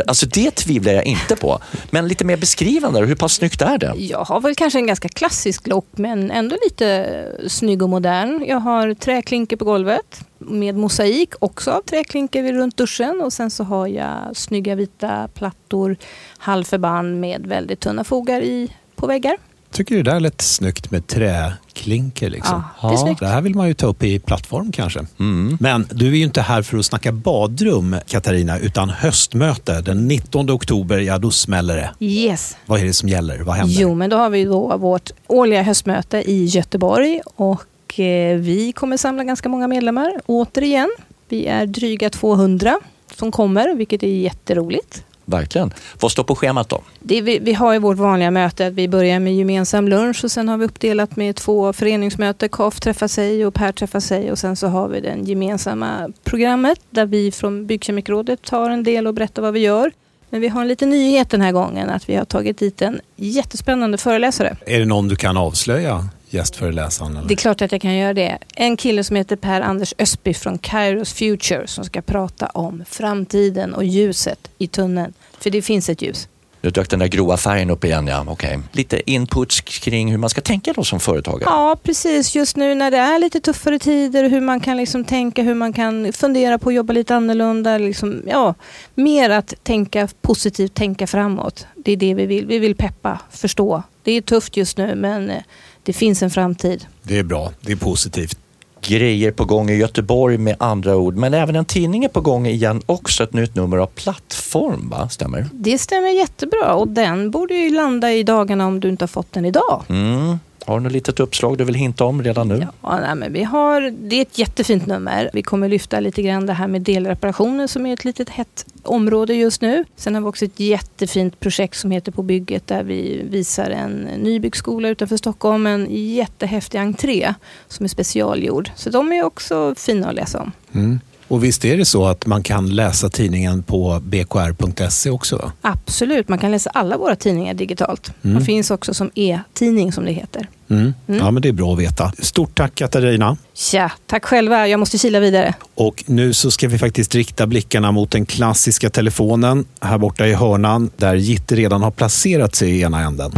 Alltså 0.06 0.26
det 0.26 0.50
tvivlar 0.50 0.92
jag 0.92 1.04
inte 1.04 1.36
på. 1.36 1.58
Men 1.90 2.08
lite 2.08 2.24
mer 2.24 2.36
beskrivande, 2.36 3.00
hur 3.00 3.14
pass 3.14 3.32
snyggt 3.32 3.62
är 3.62 3.78
det? 3.78 3.92
Jag 3.96 4.24
har 4.24 4.40
väl 4.40 4.54
kanske 4.54 4.78
en 4.78 4.86
ganska 4.86 5.08
klassisk 5.08 5.66
look 5.66 5.86
men 5.90 6.30
ändå 6.30 6.56
lite 6.64 7.28
snygg 7.48 7.82
och 7.82 7.88
modern. 7.88 8.44
Jag 8.46 8.60
har 8.60 8.94
träklinker 8.94 9.56
på 9.56 9.64
golvet 9.64 10.20
med 10.38 10.74
mosaik 10.74 11.34
också 11.38 11.70
av 11.70 11.82
träklinker 11.82 12.42
vid 12.42 12.54
runt 12.54 12.76
duschen 12.76 13.20
och 13.20 13.32
sen 13.32 13.50
så 13.50 13.64
har 13.64 13.86
jag 13.86 14.36
snygga 14.36 14.74
vita 14.74 15.28
plattor, 15.34 15.96
halvförband 16.38 17.20
med 17.20 17.46
väldigt 17.46 17.80
tunna 17.80 18.04
fogar 18.04 18.40
i 18.40 18.72
på 18.96 19.06
väggar 19.06 19.36
tycker 19.74 19.96
det 19.96 20.02
där 20.02 20.20
lät 20.20 20.40
snyggt 20.40 20.90
med 20.90 21.06
träklinker. 21.06 22.30
Liksom. 22.30 22.62
Ja, 22.82 22.88
det 22.88 22.94
är 22.94 22.98
snyggt. 22.98 23.20
Det 23.20 23.26
här 23.26 23.40
vill 23.40 23.54
man 23.54 23.68
ju 23.68 23.74
ta 23.74 23.86
upp 23.86 24.02
i 24.02 24.18
plattform 24.18 24.72
kanske. 24.72 25.00
Mm. 25.18 25.58
Men 25.60 25.86
du 25.90 26.06
är 26.06 26.16
ju 26.16 26.24
inte 26.24 26.40
här 26.40 26.62
för 26.62 26.78
att 26.78 26.86
snacka 26.86 27.12
badrum, 27.12 27.96
Katarina, 28.06 28.58
utan 28.58 28.90
höstmöte. 28.90 29.80
Den 29.80 30.08
19 30.08 30.50
oktober, 30.50 30.98
ja 30.98 31.18
då 31.18 31.30
smäller 31.30 31.76
det. 31.76 32.06
Yes. 32.06 32.56
Vad 32.66 32.80
är 32.80 32.84
det 32.84 32.92
som 32.92 33.08
gäller? 33.08 33.38
Vad 33.38 33.54
händer? 33.54 33.80
Jo, 33.80 33.94
men 33.94 34.10
då 34.10 34.16
har 34.16 34.30
vi 34.30 34.44
då 34.44 34.76
vårt 34.76 35.10
årliga 35.26 35.62
höstmöte 35.62 36.30
i 36.30 36.44
Göteborg 36.44 37.20
och 37.24 38.00
eh, 38.00 38.38
vi 38.38 38.72
kommer 38.72 38.96
samla 38.96 39.24
ganska 39.24 39.48
många 39.48 39.68
medlemmar 39.68 40.12
återigen. 40.26 40.90
Vi 41.28 41.46
är 41.46 41.66
dryga 41.66 42.10
200 42.10 42.80
som 43.14 43.32
kommer, 43.32 43.74
vilket 43.74 44.02
är 44.02 44.06
jätteroligt. 44.06 45.04
Verkligen. 45.24 45.72
Vad 46.00 46.10
står 46.10 46.24
på 46.24 46.34
schemat 46.34 46.68
då? 46.68 46.82
Det, 47.00 47.20
vi, 47.20 47.38
vi 47.38 47.52
har 47.52 47.72
ju 47.72 47.78
vårt 47.78 47.96
vanliga 47.96 48.30
möte, 48.30 48.66
att 48.66 48.72
vi 48.72 48.88
börjar 48.88 49.20
med 49.20 49.36
gemensam 49.36 49.88
lunch 49.88 50.24
och 50.24 50.30
sen 50.30 50.48
har 50.48 50.56
vi 50.58 50.64
uppdelat 50.64 51.16
med 51.16 51.36
två 51.36 51.72
föreningsmöten. 51.72 52.48
KAF 52.48 52.80
träffar 52.80 53.08
sig 53.08 53.46
och 53.46 53.54
Per 53.54 53.72
träffar 53.72 54.00
sig 54.00 54.32
och 54.32 54.38
sen 54.38 54.56
så 54.56 54.66
har 54.66 54.88
vi 54.88 55.00
det 55.00 55.16
gemensamma 55.22 56.12
programmet 56.24 56.78
där 56.90 57.06
vi 57.06 57.32
från 57.32 57.66
Byggkemikrådet 57.66 58.42
tar 58.42 58.70
en 58.70 58.82
del 58.82 59.06
och 59.06 59.14
berättar 59.14 59.42
vad 59.42 59.52
vi 59.52 59.60
gör. 59.60 59.92
Men 60.30 60.40
vi 60.40 60.48
har 60.48 60.60
en 60.60 60.68
liten 60.68 60.90
nyhet 60.90 61.30
den 61.30 61.40
här 61.40 61.52
gången, 61.52 61.90
att 61.90 62.08
vi 62.08 62.16
har 62.16 62.24
tagit 62.24 62.58
dit 62.58 62.82
en 62.82 63.00
jättespännande 63.16 63.98
föreläsare. 63.98 64.56
Är 64.66 64.78
det 64.78 64.84
någon 64.84 65.08
du 65.08 65.16
kan 65.16 65.36
avslöja, 65.36 66.08
gästföreläsaren? 66.34 67.16
Eller? 67.16 67.28
Det 67.28 67.34
är 67.34 67.36
klart 67.36 67.62
att 67.62 67.72
jag 67.72 67.80
kan 67.80 67.94
göra 67.94 68.14
det. 68.14 68.38
En 68.54 68.76
kille 68.76 69.04
som 69.04 69.16
heter 69.16 69.36
Per-Anders 69.36 69.94
Ösby 69.98 70.34
från 70.34 70.58
Kairos 70.58 71.12
Future 71.12 71.66
som 71.66 71.84
ska 71.84 72.02
prata 72.02 72.46
om 72.46 72.84
framtiden 72.88 73.74
och 73.74 73.84
ljuset 73.84 74.50
i 74.58 74.66
tunneln. 74.66 75.12
För 75.38 75.50
det 75.50 75.62
finns 75.62 75.88
ett 75.88 76.02
ljus. 76.02 76.28
Nu 76.64 76.70
dök 76.70 76.90
den 76.90 76.98
där 76.98 77.06
gråa 77.06 77.36
färgen 77.36 77.70
upp 77.70 77.84
igen, 77.84 78.06
ja. 78.06 78.24
Okej. 78.28 78.58
Lite 78.72 79.10
inputs 79.10 79.60
kring 79.60 80.10
hur 80.10 80.18
man 80.18 80.30
ska 80.30 80.40
tänka 80.40 80.72
då 80.72 80.84
som 80.84 81.00
företagare. 81.00 81.50
Ja, 81.50 81.76
precis. 81.82 82.34
Just 82.36 82.56
nu 82.56 82.74
när 82.74 82.90
det 82.90 82.96
är 82.96 83.18
lite 83.18 83.40
tuffare 83.40 83.78
tider, 83.78 84.28
hur 84.28 84.40
man 84.40 84.60
kan 84.60 84.76
liksom 84.76 85.04
tänka, 85.04 85.42
hur 85.42 85.54
man 85.54 85.72
kan 85.72 86.12
fundera 86.12 86.58
på 86.58 86.68
att 86.68 86.74
jobba 86.74 86.92
lite 86.92 87.14
annorlunda. 87.14 87.78
Liksom, 87.78 88.22
ja, 88.26 88.54
mer 88.94 89.30
att 89.30 89.54
tänka 89.62 90.08
positivt, 90.22 90.74
tänka 90.74 91.06
framåt. 91.06 91.66
Det 91.76 91.92
är 91.92 91.96
det 91.96 92.14
vi 92.14 92.26
vill. 92.26 92.46
Vi 92.46 92.58
vill 92.58 92.76
peppa, 92.76 93.18
förstå. 93.30 93.82
Det 94.02 94.12
är 94.12 94.20
tufft 94.20 94.56
just 94.56 94.78
nu, 94.78 94.94
men 94.94 95.30
eh, 95.30 95.42
det 95.84 95.92
finns 95.92 96.22
en 96.22 96.30
framtid. 96.30 96.86
Det 97.02 97.18
är 97.18 97.22
bra, 97.22 97.52
det 97.60 97.72
är 97.72 97.76
positivt. 97.76 98.38
Grejer 98.80 99.32
på 99.32 99.44
gång 99.44 99.70
i 99.70 99.74
Göteborg 99.74 100.38
med 100.38 100.56
andra 100.58 100.96
ord. 100.96 101.16
Men 101.16 101.34
även 101.34 101.56
en 101.56 101.64
tidning 101.64 102.04
är 102.04 102.08
på 102.08 102.20
gång 102.20 102.46
igen 102.46 102.82
också. 102.86 103.24
Ett 103.24 103.32
nytt 103.32 103.54
nummer 103.54 103.76
av 103.76 103.86
Plattform, 103.86 104.90
va? 104.90 105.08
Stämmer? 105.08 105.46
Det 105.52 105.78
stämmer 105.78 106.08
jättebra 106.08 106.74
och 106.74 106.88
den 106.88 107.30
borde 107.30 107.54
ju 107.54 107.70
landa 107.70 108.12
i 108.12 108.22
dagarna 108.22 108.66
om 108.66 108.80
du 108.80 108.88
inte 108.88 109.02
har 109.02 109.08
fått 109.08 109.32
den 109.32 109.44
idag. 109.44 109.82
Mm. 109.88 110.38
Har 110.64 110.78
du 110.78 110.82
något 110.84 110.92
litet 110.92 111.20
uppslag 111.20 111.58
du 111.58 111.64
vill 111.64 111.74
hinta 111.74 112.04
om 112.04 112.22
redan 112.22 112.48
nu? 112.48 112.66
Ja, 112.82 113.00
nej, 113.00 113.14
men 113.14 113.32
vi 113.32 113.42
har, 113.42 113.80
det 113.80 114.16
är 114.16 114.22
ett 114.22 114.38
jättefint 114.38 114.86
nummer. 114.86 115.30
Vi 115.32 115.42
kommer 115.42 115.68
lyfta 115.68 116.00
lite 116.00 116.22
grann 116.22 116.46
det 116.46 116.52
här 116.52 116.68
med 116.68 116.82
delreparationer 116.82 117.66
som 117.66 117.86
är 117.86 117.92
ett 117.92 118.04
litet 118.04 118.28
hett 118.28 118.66
område 118.82 119.34
just 119.34 119.62
nu. 119.62 119.84
Sen 119.96 120.14
har 120.14 120.22
vi 120.22 120.28
också 120.28 120.44
ett 120.44 120.60
jättefint 120.60 121.40
projekt 121.40 121.76
som 121.76 121.90
heter 121.90 122.12
På 122.12 122.22
bygget 122.22 122.66
där 122.66 122.82
vi 122.82 123.22
visar 123.30 123.70
en 123.70 123.94
nybyggskola 123.96 124.88
utanför 124.88 125.16
Stockholm. 125.16 125.66
En 125.66 125.86
jättehäftig 125.90 126.78
entré 126.78 127.34
som 127.68 127.84
är 127.84 127.88
specialgjord. 127.88 128.70
Så 128.76 128.90
de 128.90 129.12
är 129.12 129.22
också 129.22 129.74
fina 129.76 130.08
att 130.08 130.14
läsa 130.14 130.40
om. 130.40 130.52
Mm. 130.72 131.00
Och 131.28 131.44
visst 131.44 131.64
är 131.64 131.76
det 131.76 131.84
så 131.84 132.06
att 132.06 132.26
man 132.26 132.42
kan 132.42 132.74
läsa 132.74 133.10
tidningen 133.10 133.62
på 133.62 134.00
bkr.se 134.00 135.10
också? 135.10 135.36
Va? 135.36 135.52
Absolut, 135.60 136.28
man 136.28 136.38
kan 136.38 136.50
läsa 136.50 136.70
alla 136.70 136.96
våra 136.96 137.16
tidningar 137.16 137.54
digitalt. 137.54 138.12
Mm. 138.22 138.38
De 138.38 138.44
finns 138.44 138.70
också 138.70 138.94
som 138.94 139.10
e-tidning 139.14 139.92
som 139.92 140.04
det 140.04 140.12
heter. 140.12 140.48
Mm. 140.70 140.94
Mm. 141.08 141.20
Ja, 141.20 141.30
men 141.30 141.42
det 141.42 141.48
är 141.48 141.52
bra 141.52 141.72
att 141.72 141.78
veta. 141.78 142.12
Stort 142.18 142.54
tack 142.54 142.74
Katarina. 142.74 143.36
Tja, 143.54 143.92
tack 144.06 144.24
själva. 144.24 144.68
Jag 144.68 144.80
måste 144.80 144.98
kila 144.98 145.20
vidare. 145.20 145.54
Och 145.74 146.04
nu 146.06 146.32
så 146.32 146.50
ska 146.50 146.68
vi 146.68 146.78
faktiskt 146.78 147.14
rikta 147.14 147.46
blickarna 147.46 147.92
mot 147.92 148.10
den 148.10 148.26
klassiska 148.26 148.90
telefonen 148.90 149.64
här 149.80 149.98
borta 149.98 150.26
i 150.26 150.34
hörnan 150.34 150.90
där 150.96 151.14
Gitte 151.14 151.54
redan 151.56 151.82
har 151.82 151.90
placerat 151.90 152.54
sig 152.54 152.70
i 152.70 152.80
ena 152.80 153.00
änden. 153.00 153.32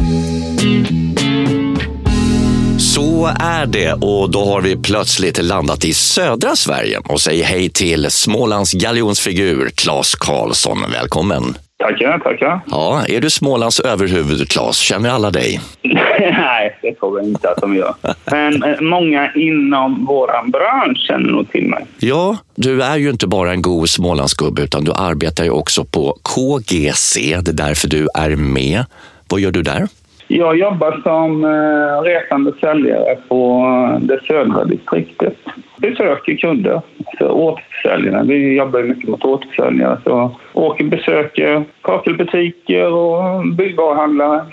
Så 2.96 3.30
är 3.40 3.66
det 3.66 3.92
och 3.92 4.30
då 4.30 4.44
har 4.44 4.60
vi 4.60 4.76
plötsligt 4.76 5.42
landat 5.42 5.84
i 5.84 5.92
södra 5.92 6.56
Sverige 6.56 6.98
och 6.98 7.20
säger 7.20 7.44
hej 7.44 7.70
till 7.70 8.10
Smålands 8.10 8.72
galjonsfigur 8.72 9.70
Claes 9.74 10.14
Karlsson. 10.14 10.78
Välkommen! 10.92 11.42
Tackar, 11.78 12.18
tackar. 12.18 12.60
Ja, 12.66 13.06
är 13.08 13.20
du 13.20 13.30
Smålands 13.30 13.80
överhuvud, 13.80 14.48
Claes? 14.48 14.76
Känner 14.76 15.10
alla 15.10 15.30
dig? 15.30 15.60
Nej, 16.20 16.78
det 16.82 16.94
tror 16.94 17.20
jag 17.20 17.28
inte 17.28 17.50
att 17.50 17.60
de 17.60 17.76
gör. 17.76 17.94
Men 18.30 18.62
eh, 18.62 18.80
många 18.80 19.32
inom 19.34 20.04
vår 20.06 20.50
bransch 20.50 20.98
känner 21.08 21.30
nog 21.30 21.52
till 21.52 21.68
mig. 21.68 21.86
Ja, 21.98 22.36
du 22.54 22.82
är 22.82 22.96
ju 22.96 23.10
inte 23.10 23.26
bara 23.26 23.50
en 23.50 23.62
god 23.62 23.88
Smålandsgubbe 23.88 24.62
utan 24.62 24.84
du 24.84 24.92
arbetar 24.92 25.44
ju 25.44 25.50
också 25.50 25.84
på 25.84 26.18
KGC. 26.22 27.36
Det 27.42 27.50
är 27.50 27.66
därför 27.66 27.88
du 27.88 28.08
är 28.14 28.36
med. 28.36 28.84
Vad 29.28 29.40
gör 29.40 29.50
du 29.50 29.62
där? 29.62 29.88
Jag 30.28 30.58
jobbar 30.58 31.00
som 31.02 31.44
eh, 31.44 32.02
resande 32.02 32.52
säljare 32.60 33.18
på 33.28 33.64
eh, 33.94 34.00
det 34.00 34.20
södra 34.26 34.64
distriktet. 34.64 35.36
Besöker 35.76 36.36
kunder, 36.36 36.80
alltså 36.98 37.28
återförsäljare. 37.28 38.24
Vi 38.26 38.56
jobbar 38.56 38.80
ju 38.80 38.88
mycket 38.88 39.08
mot 39.08 39.24
återförsäljare. 39.24 39.98
Så 40.04 40.36
åker 40.52 40.84
besöker 40.84 41.64
kakelbutiker 41.82 42.92
och 42.92 43.46
byggvaruhandlare. 43.46 44.44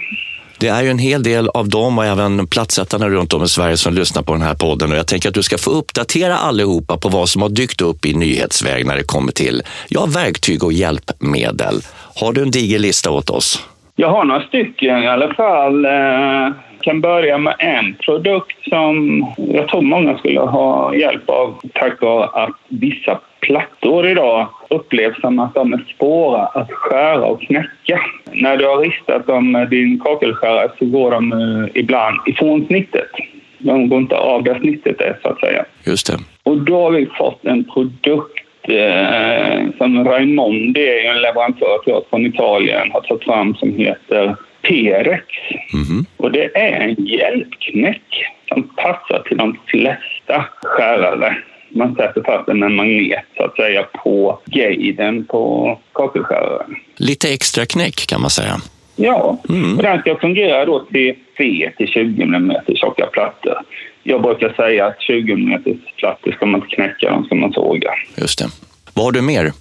Det 0.60 0.68
är 0.68 0.84
ju 0.84 0.90
en 0.90 1.00
hel 1.00 1.24
del 1.24 1.50
av 1.50 1.70
dem 1.70 1.98
och 1.98 2.06
även 2.06 2.48
platsättarna 2.48 3.10
runt 3.10 3.34
om 3.34 3.44
i 3.44 3.48
Sverige 3.48 3.78
som 3.78 3.94
lyssnar 3.94 4.24
på 4.24 4.34
den 4.34 4.42
här 4.42 4.54
podden 4.54 4.92
och 4.92 4.98
jag 4.98 5.08
tänker 5.08 5.30
att 5.30 5.36
du 5.36 5.44
ska 5.44 5.58
få 5.58 5.72
uppdatera 5.72 6.38
allihopa 6.38 6.98
på 6.98 7.10
vad 7.10 7.30
som 7.30 7.42
har 7.42 7.50
dykt 7.50 7.82
upp 7.82 8.06
i 8.06 8.14
nyhetsväg 8.14 8.86
när 8.86 8.98
det 8.98 9.04
kommer 9.04 9.32
till 9.32 9.62
ja, 9.88 10.06
verktyg 10.06 10.64
och 10.64 10.74
hjälpmedel. 10.74 11.82
Har 12.16 12.34
du 12.34 12.42
en 12.42 12.52
diger 12.52 12.80
lista 12.80 13.12
åt 13.12 13.30
oss? 13.30 13.68
Jag 13.96 14.10
har 14.10 14.26
några 14.26 14.42
stycken 14.42 15.04
i 15.04 15.08
alla 15.08 15.34
fall. 15.34 15.86
Eh, 15.86 16.54
kan 16.82 17.02
börja 17.02 17.38
med 17.38 17.56
en 17.60 17.96
produkt 18.06 18.70
som 18.70 19.26
jag 19.38 19.68
tror 19.68 19.82
många 19.82 20.18
skulle 20.18 20.40
ha 20.40 20.96
hjälp 20.96 21.30
av 21.30 21.62
tack 21.74 22.02
vare 22.02 22.44
att 22.44 22.56
vissa 22.68 23.20
plattor 23.40 24.08
idag 24.08 24.48
upplevs 24.70 25.22
som 25.22 25.40
att 25.40 25.54
de 25.54 25.74
är 25.74 25.86
svåra 25.98 26.46
att 26.46 26.72
skära 26.72 27.26
och 27.26 27.42
knäcka. 27.42 28.00
När 28.32 28.58
du 28.58 28.68
har 28.68 28.78
ristat 28.78 29.28
dem 29.28 29.52
med 29.52 29.70
din 29.70 30.00
kakelskärare 30.00 30.70
så 30.80 30.86
går 30.86 31.12
de 31.12 31.32
eh, 31.32 31.70
ibland 31.74 32.18
ifrån 32.26 32.66
snittet. 32.68 33.10
De 33.58 33.90
går 33.90 34.00
inte 34.00 34.16
av 34.16 34.44
där 34.44 34.60
snittet 34.60 35.02
är 35.02 35.20
så 35.22 35.30
att 35.30 35.40
säga. 35.40 35.66
Just 35.86 36.08
det. 36.08 36.18
Och 36.44 36.58
då 36.58 36.84
har 36.84 36.92
vi 36.92 37.06
fått 37.06 37.46
en 37.46 37.64
produkt 37.64 38.43
eh, 38.70 39.78
som 39.78 40.06
Raimondi, 40.06 40.88
är 40.88 41.10
en 41.12 41.22
leverantör 41.22 41.78
till 41.84 41.94
oss 41.94 42.06
från 42.10 42.26
Italien, 42.26 42.92
har 42.92 43.02
tagit 43.02 43.24
fram 43.24 43.56
som 43.56 43.76
heter 43.78 44.36
P-rex. 44.62 45.26
Mhm. 45.74 46.06
Och 46.18 46.32
det 46.32 46.58
är 46.58 46.80
en 46.82 47.06
hjälpknäck 47.06 48.26
som 48.48 48.64
passar 48.76 49.24
till 49.28 49.38
de 49.38 49.58
flesta 49.68 50.46
skärare. 50.64 51.38
Man 51.70 51.96
sätter 51.96 52.22
fast 52.26 52.46
den 52.46 52.60
med 52.60 52.66
en 52.68 52.76
magnet 52.76 53.26
så 53.38 53.44
att 53.44 53.56
säga 53.56 53.84
på 54.04 54.40
guiden 54.46 55.26
på 55.26 55.80
kakelskäraren. 55.94 56.76
Lite 56.98 57.34
extra 57.34 57.66
knäck 57.66 58.08
kan 58.08 58.22
man 58.22 58.30
säga. 58.30 58.56
Ja, 58.96 59.38
Mm. 59.50 59.78
och 59.78 59.84
den 59.84 60.00
ska 60.00 60.16
fungera 60.16 60.66
då 60.66 60.80
till 60.80 61.16
3 61.38 61.72
till 61.78 61.88
20 61.88 62.24
mm 62.24 62.52
tjocka 62.76 63.06
plattor. 63.06 63.58
Jag 64.04 64.22
brukar 64.22 64.54
säga 64.54 64.86
att 64.86 65.02
20 65.02 65.34
mm 65.34 65.64
plattor 65.98 66.32
ska 66.32 66.46
man 66.46 66.62
inte 66.62 66.76
knäcka, 66.76 67.12
de 67.12 67.26
ska 67.26 67.36
man 67.36 67.54
såga. 67.54 67.92
Just 68.18 68.40
det. 68.40 68.46
Vad 68.94 69.06
har 69.06 69.12
du 69.12 69.22
mer? 69.22 69.52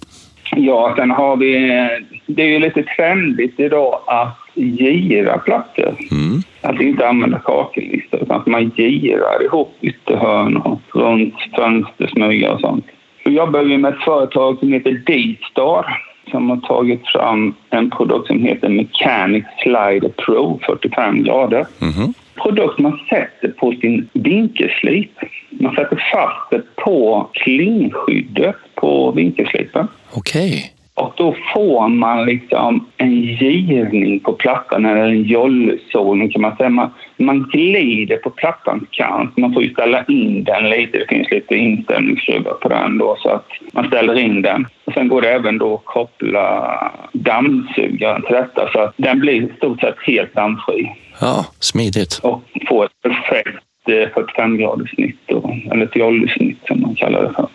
Ja, 0.55 0.93
sen 0.97 1.11
har 1.11 1.35
vi... 1.35 1.69
Det 2.25 2.41
är 2.41 2.47
ju 2.47 2.59
lite 2.59 2.83
trendigt 2.83 3.59
idag 3.59 3.99
att 4.07 4.37
gira 4.53 5.37
plattor. 5.37 5.95
Mm. 6.11 6.41
Att 6.61 6.81
inte 6.81 7.07
använda 7.07 7.39
kakellistor 7.39 8.21
utan 8.23 8.37
att 8.37 8.47
man 8.47 8.71
girar 8.77 9.43
ihop 9.45 9.77
ytterhörn 9.81 10.57
och 10.57 10.81
runt 10.93 11.33
fönstersmygar 11.55 12.51
och 12.53 12.59
sånt. 12.59 12.85
Då 13.25 13.31
jobbar 13.31 13.63
vi 13.63 13.77
med 13.77 13.93
ett 13.93 14.03
företag 14.03 14.59
som 14.59 14.73
heter 14.73 14.91
D-Star 14.91 15.85
som 16.31 16.49
har 16.49 16.57
tagit 16.57 17.07
fram 17.07 17.53
en 17.69 17.89
produkt 17.89 18.27
som 18.27 18.43
heter 18.43 18.69
Mechanic 18.69 19.43
Slider 19.63 20.09
Pro 20.09 20.59
45 20.65 21.23
grader. 21.23 21.65
Mhm. 21.79 22.13
Produkt 22.43 22.79
man 22.79 22.99
sätter 23.09 23.47
på 23.47 23.71
sin 23.81 24.09
vinkelslip. 24.13 25.11
Man 25.49 25.75
sätter 25.75 26.03
fast 26.13 26.49
det 26.51 26.75
på 26.75 27.29
klingskyddet 27.33 28.55
på 28.75 29.11
vinkelslipen. 29.11 29.87
Okej. 30.15 30.73
Och 30.95 31.13
då 31.17 31.35
får 31.53 31.87
man 31.87 32.25
liksom 32.25 32.87
en 32.97 33.21
givning 33.21 34.19
på 34.19 34.33
plattan, 34.33 34.85
eller 34.85 35.03
en 35.03 35.23
jollzon 35.23 36.29
kan 36.29 36.41
man 36.41 36.55
säga. 36.55 36.69
Man, 36.69 36.89
man 37.17 37.49
glider 37.51 38.17
på 38.17 38.29
plattans 38.29 38.83
kant. 38.91 39.37
Man 39.37 39.53
får 39.53 39.63
ju 39.63 39.73
ställa 39.73 40.03
in 40.03 40.43
den 40.43 40.69
lite. 40.69 40.97
Det 40.97 41.07
finns 41.09 41.31
lite 41.31 41.55
inställningsskruvar 41.55 42.53
på 42.53 42.69
den 42.69 42.97
då 42.97 43.15
så 43.19 43.29
att 43.29 43.47
man 43.73 43.87
ställer 43.87 44.19
in 44.19 44.41
den. 44.41 44.67
Och 44.85 44.93
sen 44.93 45.07
går 45.07 45.21
det 45.21 45.29
även 45.29 45.57
då 45.57 45.75
att 45.75 45.85
koppla 45.85 46.91
dammsugaren 47.13 48.21
till 48.21 48.35
detta 48.35 48.69
så 48.73 48.79
att 48.79 48.93
den 48.97 49.19
blir 49.19 49.41
i 49.41 49.49
stort 49.57 49.79
sett 49.79 49.95
helt 50.05 50.33
dammfri 50.33 50.91
Ja, 51.25 51.45
smidigt. 51.59 52.19
och 52.23 52.41
får 52.69 52.85
ett 52.85 52.91
perfekt 53.03 53.63
eh, 53.87 54.13
45 54.13 54.57
graders 54.57 54.89
snitt 54.95 55.19
eller 55.71 55.85
ett 55.85 55.95
jollsnitt 55.95 56.57
som 56.67 56.81
man 56.81 56.95
kallar 56.95 57.23
det 57.23 57.33
för. 57.35 57.47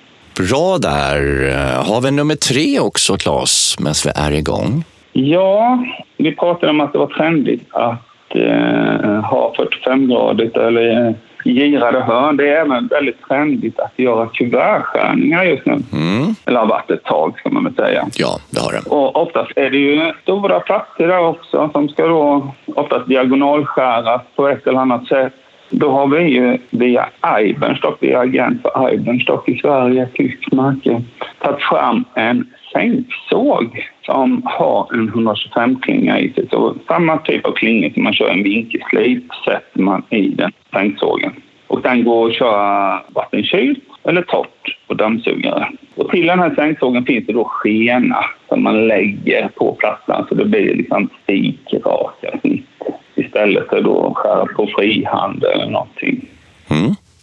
Bra 0.49 0.79
där. 0.79 1.49
Eh, 1.49 1.87
Har 1.93 2.01
vi 2.01 2.11
nummer 2.11 2.35
tre 2.35 2.81
också, 2.81 3.17
Claes, 3.17 3.77
medan 3.79 3.95
vi 4.05 4.11
är 4.15 4.33
igång? 4.33 4.85
Ja, 5.13 5.85
vi 6.17 6.35
pratade 6.37 6.71
om 6.71 6.81
att 6.81 6.93
det 6.93 6.99
var 6.99 7.07
trendigt 7.07 7.63
att 7.71 8.35
eh, 8.35 9.21
ha 9.25 9.55
45-gradigt 9.59 10.57
eller 10.57 11.07
eh, 11.09 11.15
girade 11.45 12.01
hörn. 12.01 12.37
Det 12.37 12.49
är 12.49 12.61
även 12.61 12.87
väldigt 12.87 13.29
trendigt 13.29 13.79
att 13.79 13.93
göra 13.97 14.27
kuvertskärningar 14.27 15.45
just 15.45 15.67
nu. 15.67 15.73
Mm. 15.73 16.35
Eller 16.47 16.61
har 16.61 16.67
varit 16.67 16.91
ett 16.91 17.05
tag, 17.05 17.39
ska 17.39 17.51
man 17.51 17.65
väl 17.65 17.75
säga. 17.75 18.07
Ja, 18.17 18.39
det 18.51 18.61
har 18.61 18.73
det. 18.73 18.91
Och 18.91 19.17
oftast 19.23 19.53
är 19.57 19.71
det 19.71 19.79
ju 19.79 20.13
stora 20.23 20.61
platser 20.61 21.07
där 21.07 21.19
också 21.19 21.71
som 21.73 21.89
ska 21.89 22.07
då 22.07 22.55
oftast 22.67 23.09
diagonalskäras 23.09 24.23
på 24.37 24.49
ett 24.49 24.67
eller 24.67 24.79
annat 24.79 25.07
sätt. 25.07 25.33
Då 25.71 25.91
har 25.91 26.07
vi 26.07 26.23
ju 26.23 26.59
via 26.71 27.09
Ibenstock, 27.41 27.97
vi 28.01 28.13
är 28.13 28.21
agent 28.21 28.63
för 28.63 28.95
Ibenstock 28.95 29.49
i 29.49 29.59
Sverige, 29.59 30.09
tyskt 30.15 30.53
märke, 30.53 31.03
tagit 31.39 31.63
fram 31.63 32.05
en 32.15 32.47
sänksåg 32.73 33.89
som 34.03 34.43
har 34.45 34.95
en 34.95 35.11
125-klinga 35.11 36.19
i 36.19 36.33
sig. 36.33 36.49
Så 36.51 36.75
samma 36.89 37.19
typ 37.19 37.47
av 37.47 37.53
klinga 37.53 37.91
som 37.91 38.03
man 38.03 38.13
kör 38.13 38.29
en 38.29 38.43
vinkelslip 38.43 39.25
sätter 39.45 39.81
man 39.81 40.03
i 40.11 40.29
den 40.29 40.53
sänksågen. 40.73 41.33
Och 41.67 41.83
den 41.83 42.05
går 42.05 42.29
att 42.29 42.35
köra 42.35 43.01
vattenkylt 43.09 43.85
eller 44.05 44.23
torrt 44.23 44.79
på 44.87 44.95
dammsugare. 44.95 45.69
Och 45.95 46.11
till 46.11 46.27
den 46.27 46.39
här 46.39 46.55
sänksågen 46.55 47.05
finns 47.05 47.27
det 47.27 47.33
då 47.33 47.45
skena 47.45 48.25
som 48.49 48.63
man 48.63 48.89
lägger 48.89 49.49
på 49.49 49.75
plattan 49.75 50.27
så 50.29 50.35
det 50.35 50.45
blir 50.45 50.75
liksom 50.75 51.09
spikraka 51.23 52.39
snitt 52.41 52.67
istället 53.15 53.69
för 53.69 53.79
att 53.79 54.17
skära 54.17 54.47
på 54.47 54.67
frihand 54.67 55.45
eller 55.45 55.71
någonting. 55.71 56.29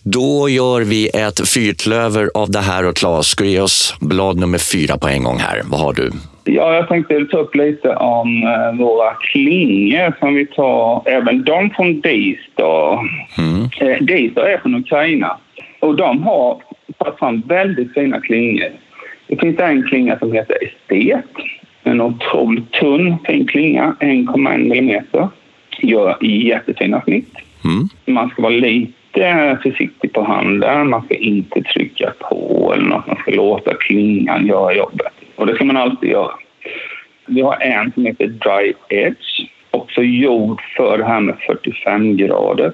Då 0.07 0.49
gör 0.49 0.81
vi 0.81 1.07
ett 1.07 1.49
fyrklöver 1.49 2.29
av 2.33 2.51
det 2.51 2.59
här 2.59 2.85
och 2.87 2.95
Claes, 2.95 3.27
ska 3.27 3.43
du 3.43 3.49
ge 3.49 3.59
oss 3.59 3.97
blad 4.01 4.39
nummer 4.39 4.57
fyra 4.57 4.97
på 4.97 5.07
en 5.07 5.23
gång 5.23 5.37
här? 5.37 5.61
Vad 5.65 5.79
har 5.79 5.93
du? 5.93 6.11
Ja, 6.43 6.75
jag 6.75 6.87
tänkte 6.87 7.25
ta 7.25 7.37
upp 7.37 7.55
lite 7.55 7.95
om 7.95 8.43
eh, 8.43 8.79
våra 8.79 9.13
klingor 9.13 10.15
som 10.19 10.33
vi 10.33 10.45
tar, 10.45 11.03
även 11.05 11.43
de 11.43 11.69
från 11.69 12.01
Distar. 12.01 12.99
Mm. 13.37 13.63
Eh, 13.79 14.01
Distar 14.01 14.41
är 14.41 14.57
från 14.57 14.75
Ukraina 14.75 15.37
och 15.79 15.95
de 15.95 16.23
har 16.23 16.61
tagit 16.97 17.19
fram 17.19 17.41
väldigt 17.47 17.93
fina 17.93 18.21
klingor. 18.21 18.69
Det 19.27 19.39
finns 19.39 19.59
en 19.59 19.83
klinga 19.83 20.19
som 20.19 20.31
heter 20.31 20.55
Estet, 20.61 21.25
en 21.83 22.01
otroligt 22.01 22.71
tunn 22.71 23.17
fin 23.27 23.47
klinga, 23.47 23.95
1,1 23.99 24.57
millimeter. 24.57 25.29
Gör 25.79 26.17
jättefina 26.25 27.01
snitt. 27.01 27.33
Mm. 27.63 27.89
Man 28.05 28.29
ska 28.29 28.41
vara 28.41 28.53
lite 28.53 28.91
Eh, 29.17 29.57
försiktig 29.57 30.13
på 30.13 30.23
handen. 30.23 30.89
Man 30.89 31.05
ska 31.05 31.15
inte 31.15 31.61
trycka 31.61 32.13
på 32.19 32.71
eller 32.75 32.85
något. 32.85 33.07
Man 33.07 33.15
ska 33.15 33.31
låta 33.31 33.73
klingan 33.73 34.47
göra 34.47 34.73
jobbet. 34.73 35.13
Och 35.35 35.47
det 35.47 35.55
ska 35.55 35.65
man 35.65 35.77
alltid 35.77 36.09
göra. 36.09 36.31
Vi 37.25 37.41
har 37.41 37.57
en 37.61 37.91
som 37.91 38.05
heter 38.05 38.27
Dry 38.27 38.73
Edge. 38.89 39.49
Också 39.71 40.01
gjord 40.01 40.61
för 40.77 40.97
det 40.97 41.05
här 41.05 41.19
med 41.19 41.35
45 41.47 42.17
grader. 42.17 42.73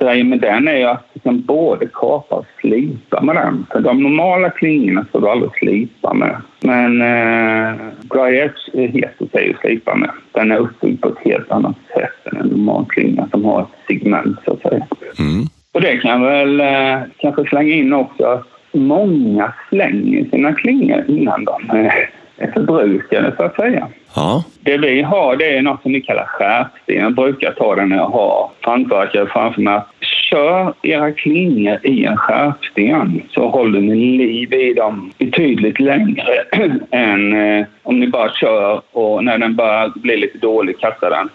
Grejen 0.00 0.28
med 0.28 0.40
den 0.40 0.68
är 0.68 0.86
att 0.86 1.10
du 1.14 1.20
kan 1.20 1.42
både 1.42 1.86
kapa 1.92 2.34
och 2.34 2.46
slipa 2.60 3.22
med 3.22 3.36
den. 3.36 3.66
För 3.72 3.80
de 3.80 4.02
normala 4.02 4.50
klingorna 4.50 5.04
ska 5.04 5.18
du 5.18 5.28
aldrig 5.28 5.50
slipa 5.58 6.14
med. 6.14 6.36
Men 6.60 7.02
eh, 7.02 7.76
Dry 8.00 8.36
Edge 8.36 8.68
är 8.74 8.88
helt 8.88 9.22
okej 9.22 9.54
att 9.54 9.60
slipa 9.60 9.94
med. 9.94 10.10
Den 10.32 10.52
är 10.52 10.56
uppbyggd 10.56 11.02
på 11.02 11.08
ett 11.08 11.24
helt 11.24 11.50
annat 11.50 11.76
sätt 11.94 12.32
än 12.32 12.40
en 12.40 12.46
normal 12.46 12.84
klinga 12.88 13.28
som 13.30 13.44
har 13.44 13.62
ett 13.62 13.86
segment 13.88 14.38
så 14.44 14.52
att 14.52 14.62
säga. 14.62 14.86
Mm. 15.18 15.44
Och 15.78 15.84
det 15.84 15.96
kan 15.96 16.22
väl 16.22 16.60
eh, 16.60 16.98
kanske 17.18 17.44
slänga 17.44 17.74
in 17.74 17.92
också 17.92 18.44
många 18.72 19.52
slänger 19.68 20.24
sina 20.30 20.52
klingor 20.52 21.04
innan 21.08 21.44
de 21.44 21.70
eh, 21.70 21.92
är 22.36 22.52
förbrukade 22.52 23.32
så 23.36 23.42
att 23.42 23.56
säga. 23.56 23.88
Ja. 24.16 24.44
Det 24.60 24.78
vi 24.78 25.02
har 25.02 25.36
det 25.36 25.56
är 25.56 25.62
något 25.62 25.82
som 25.82 25.92
vi 25.92 26.00
kallar 26.00 26.24
skärpsten. 26.24 26.96
Jag 26.96 27.14
brukar 27.14 27.52
ta 27.52 27.74
det 27.74 27.86
när 27.86 27.96
jag 27.96 28.08
har 28.08 28.50
hantverkare 28.60 29.26
framför 29.26 29.60
mig. 29.60 29.74
Att 29.74 29.88
kör 30.00 30.74
era 30.82 31.12
klingor 31.12 31.78
i 31.82 32.04
en 32.04 32.16
skärpsten 32.16 33.22
så 33.30 33.48
håller 33.48 33.80
ni 33.80 34.18
liv 34.18 34.52
i 34.52 34.74
dem 34.74 35.12
betydligt 35.18 35.80
längre 35.80 36.44
än 36.90 37.32
eh, 37.32 37.66
om 37.82 38.00
ni 38.00 38.08
bara 38.08 38.30
kör 38.30 38.80
och 38.92 39.24
när 39.24 39.38
den 39.38 39.56
börjar 39.56 39.92
bli 39.94 40.16
lite 40.16 40.38
dålig 40.38 40.78
kastar 40.78 41.10
den. 41.10 41.28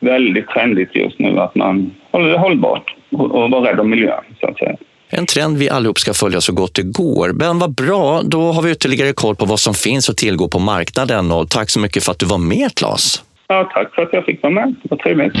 Väldigt 0.00 0.48
trendigt 0.48 0.96
just 0.96 1.18
nu 1.18 1.38
att 1.38 1.54
man 1.54 1.90
håller 2.10 2.30
det 2.30 2.38
hållbart 2.38 2.94
och, 3.14 3.50
vara 3.50 3.70
rädd 3.70 3.80
om 3.80 3.90
miljön 3.90 4.24
så 4.40 4.46
att 4.46 4.58
säga. 4.58 4.76
En 5.08 5.26
trend 5.26 5.58
vi 5.58 5.70
allihop 5.70 5.98
ska 5.98 6.14
följa 6.14 6.40
så 6.40 6.52
gott 6.52 6.74
det 6.74 6.82
går. 6.82 7.32
Men 7.32 7.58
vad 7.58 7.74
bra, 7.74 8.22
då 8.22 8.52
har 8.52 8.62
vi 8.62 8.70
ytterligare 8.70 9.12
koll 9.12 9.36
på 9.36 9.44
vad 9.44 9.60
som 9.60 9.74
finns 9.74 10.10
att 10.10 10.16
tillgå 10.16 10.48
på 10.48 10.58
marknaden. 10.58 11.32
Och 11.32 11.50
tack 11.50 11.70
så 11.70 11.80
mycket 11.80 12.04
för 12.04 12.12
att 12.12 12.18
du 12.18 12.26
var 12.26 12.38
med, 12.38 12.74
Claes. 12.74 13.22
Ja, 13.48 13.70
tack 13.74 13.94
för 13.94 14.02
att 14.02 14.12
jag 14.12 14.24
fick 14.24 14.42
vara 14.42 14.52
med. 14.52 14.74
Var 14.90 14.96
trevligt. 14.96 15.34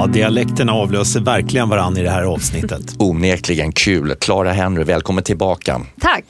Ja, 0.00 0.06
dialekterna 0.06 0.72
avlöser 0.72 1.20
verkligen 1.20 1.68
varann 1.68 1.96
i 1.96 2.02
det 2.02 2.10
här 2.10 2.22
avsnittet. 2.22 2.82
Onekligen 2.98 3.72
kul. 3.72 4.14
Clara 4.14 4.52
Henry, 4.52 4.84
välkommen 4.84 5.24
tillbaka. 5.24 5.80
Tack! 6.00 6.24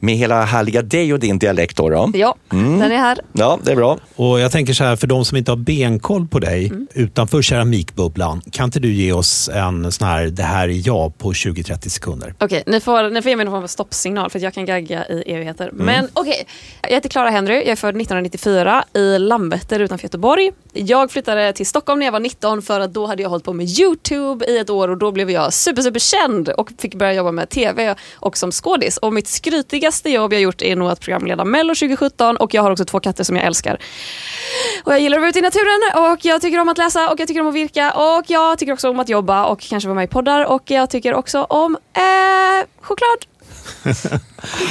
Med 0.00 0.16
hela 0.16 0.44
härliga 0.44 0.82
dig 0.82 1.12
och 1.12 1.20
din 1.20 1.38
dialekt 1.38 1.76
då. 1.76 1.88
då. 1.88 2.10
Ja, 2.14 2.36
den 2.50 2.82
är 2.82 2.96
här. 2.96 3.18
Ja, 3.32 3.58
det 3.62 3.72
är 3.72 3.76
bra. 3.76 3.98
Och 4.16 4.40
jag 4.40 4.52
tänker 4.52 4.72
så 4.72 4.84
här, 4.84 4.96
för 4.96 5.06
de 5.06 5.24
som 5.24 5.36
inte 5.36 5.50
har 5.50 5.56
benkoll 5.56 6.28
på 6.28 6.38
dig 6.38 6.72
utanför 6.94 7.42
keramikbubblan, 7.42 8.42
kan 8.50 8.64
inte 8.64 8.80
du 8.80 8.92
ge 8.92 9.12
oss 9.12 9.48
en 9.48 9.92
sån 9.92 10.08
här, 10.08 10.24
det 10.26 10.42
här 10.42 10.68
är 10.68 10.88
jag 10.88 11.18
på 11.18 11.32
20-30 11.32 11.88
sekunder? 11.88 12.34
Okej, 12.38 12.62
ni, 12.66 12.80
får, 12.80 13.10
ni 13.10 13.22
får 13.22 13.30
ge 13.30 13.36
mig 13.36 13.44
någon 13.44 13.52
form 13.52 13.62
av 13.62 13.68
stoppsignal 13.68 14.30
för 14.30 14.38
att 14.38 14.42
jag 14.42 14.54
kan 14.54 14.64
gagga 14.64 15.06
i 15.06 15.22
evigheter. 15.26 15.70
Men 15.72 16.08
okej, 16.12 16.46
jag 16.82 16.90
heter 16.90 17.08
Clara 17.08 17.30
Henry, 17.30 17.54
jag 17.54 17.68
är 17.68 17.76
född 17.76 17.88
1994 17.88 18.84
i 18.94 19.18
Landvetter 19.18 19.80
utanför 19.80 20.04
Göteborg. 20.04 20.52
Jag 20.72 21.10
flyttade 21.10 21.52
till 21.52 21.66
Stockholm 21.66 21.98
när 21.98 22.06
jag 22.06 22.12
var 22.12 22.20
19 22.20 22.62
för 22.62 22.80
att 22.80 22.94
då 22.94 23.06
hade 23.06 23.15
hade 23.16 23.22
jag 23.22 23.30
hållit 23.30 23.44
på 23.44 23.52
med 23.52 23.66
YouTube 23.78 24.44
i 24.44 24.58
ett 24.58 24.70
år 24.70 24.88
och 24.88 24.96
då 24.98 25.12
blev 25.12 25.30
jag 25.30 25.52
super, 25.52 25.82
super 25.82 26.00
känd 26.00 26.48
och 26.48 26.70
fick 26.78 26.94
börja 26.94 27.12
jobba 27.12 27.32
med 27.32 27.48
TV 27.48 27.94
och 28.14 28.36
som 28.36 28.52
skådis. 28.52 28.96
Och 28.96 29.12
mitt 29.12 29.28
skrytigaste 29.28 30.10
jobb 30.10 30.32
jag 30.32 30.42
gjort 30.42 30.62
är 30.62 30.76
nog 30.76 30.90
att 30.90 31.00
programleda 31.00 31.44
Mello 31.44 31.74
2017 31.74 32.36
och 32.36 32.54
jag 32.54 32.62
har 32.62 32.70
också 32.70 32.84
två 32.84 33.00
katter 33.00 33.24
som 33.24 33.36
jag 33.36 33.44
älskar. 33.44 33.78
Och 34.84 34.92
jag 34.92 35.00
gillar 35.00 35.16
att 35.16 35.20
vara 35.20 35.28
ute 35.30 35.38
i 35.38 35.42
naturen 35.42 36.12
och 36.12 36.24
jag 36.24 36.40
tycker 36.42 36.58
om 36.58 36.68
att 36.68 36.78
läsa 36.78 37.10
och 37.10 37.20
jag 37.20 37.28
tycker 37.28 37.40
om 37.40 37.46
att 37.46 37.54
virka 37.54 37.92
och 37.92 38.24
jag 38.26 38.58
tycker 38.58 38.72
också 38.72 38.90
om 38.90 39.00
att 39.00 39.08
jobba 39.08 39.46
och 39.46 39.60
kanske 39.60 39.88
vara 39.88 39.94
med 39.94 40.04
i 40.04 40.08
poddar 40.08 40.44
och 40.44 40.70
jag 40.70 40.90
tycker 40.90 41.14
också 41.14 41.42
om 41.42 41.76
eh, 41.94 42.66
choklad. 42.80 43.35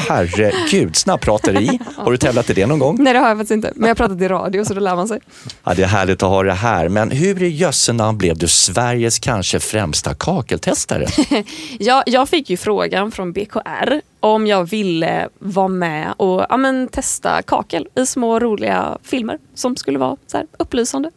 Herregud, 0.09 0.95
snabbprateri. 0.95 1.79
Har 1.95 2.11
du 2.11 2.17
tävlat 2.17 2.49
i 2.49 2.53
det 2.53 2.65
någon 2.65 2.79
gång? 2.79 3.03
Nej 3.03 3.13
det 3.13 3.19
har 3.19 3.27
jag 3.27 3.37
faktiskt 3.37 3.51
inte, 3.51 3.71
men 3.75 3.87
jag 3.87 3.89
har 3.89 3.95
pratat 3.95 4.21
i 4.21 4.27
radio 4.27 4.65
så 4.65 4.73
då 4.73 4.79
lär 4.79 4.95
man 4.95 5.07
sig. 5.07 5.19
Ja, 5.63 5.73
det 5.73 5.83
är 5.83 5.87
härligt 5.87 6.23
att 6.23 6.29
ha 6.29 6.43
det 6.43 6.53
här. 6.53 6.89
Men 6.89 7.11
hur 7.11 7.43
i 7.43 7.47
jösse 7.47 7.93
namn 7.93 8.17
blev 8.17 8.37
du 8.37 8.47
Sveriges 8.47 9.19
kanske 9.19 9.59
främsta 9.59 10.13
kakeltestare? 10.13 11.05
Jag, 11.79 12.03
jag 12.05 12.29
fick 12.29 12.49
ju 12.49 12.57
frågan 12.57 13.11
från 13.11 13.33
BKR 13.33 14.01
om 14.19 14.47
jag 14.47 14.69
ville 14.69 15.29
vara 15.39 15.67
med 15.67 16.13
och 16.17 16.45
ja, 16.49 16.57
men, 16.57 16.87
testa 16.87 17.41
kakel 17.41 17.87
i 17.95 18.05
små 18.05 18.39
roliga 18.39 18.97
filmer 19.03 19.37
som 19.55 19.75
skulle 19.75 19.99
vara 19.99 20.17
så 20.27 20.37
här, 20.37 20.47
upplysande. 20.59 21.11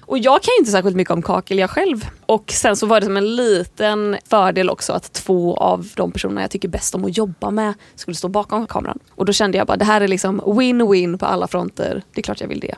Och 0.00 0.18
jag 0.18 0.42
kan 0.42 0.52
ju 0.52 0.58
inte 0.58 0.70
särskilt 0.70 0.96
mycket 0.96 1.12
om 1.12 1.22
kakel 1.22 1.58
jag 1.58 1.70
själv. 1.70 2.06
Och 2.26 2.52
sen 2.52 2.76
så 2.76 2.86
var 2.86 3.00
det 3.00 3.06
som 3.06 3.16
en 3.16 3.36
liten 3.36 4.16
fördel 4.28 4.70
också 4.70 4.92
att 4.92 5.12
två 5.12 5.56
av 5.56 5.88
de 5.96 6.12
personerna 6.12 6.40
jag 6.40 6.50
tycker 6.50 6.68
bäst 6.68 6.94
om 6.94 7.04
att 7.04 7.16
jobba 7.16 7.50
med 7.50 7.74
skulle 7.94 8.14
stå 8.14 8.28
bakom 8.28 8.66
kameran. 8.66 8.98
Och 9.10 9.24
då 9.24 9.32
kände 9.32 9.58
jag 9.58 9.66
bara 9.66 9.76
det 9.76 9.84
här 9.84 10.00
är 10.00 10.08
liksom 10.08 10.40
win-win 10.40 11.18
på 11.18 11.26
alla 11.26 11.48
fronter. 11.48 12.02
Det 12.14 12.20
är 12.20 12.22
klart 12.22 12.40
jag 12.40 12.48
vill 12.48 12.60
det. 12.60 12.74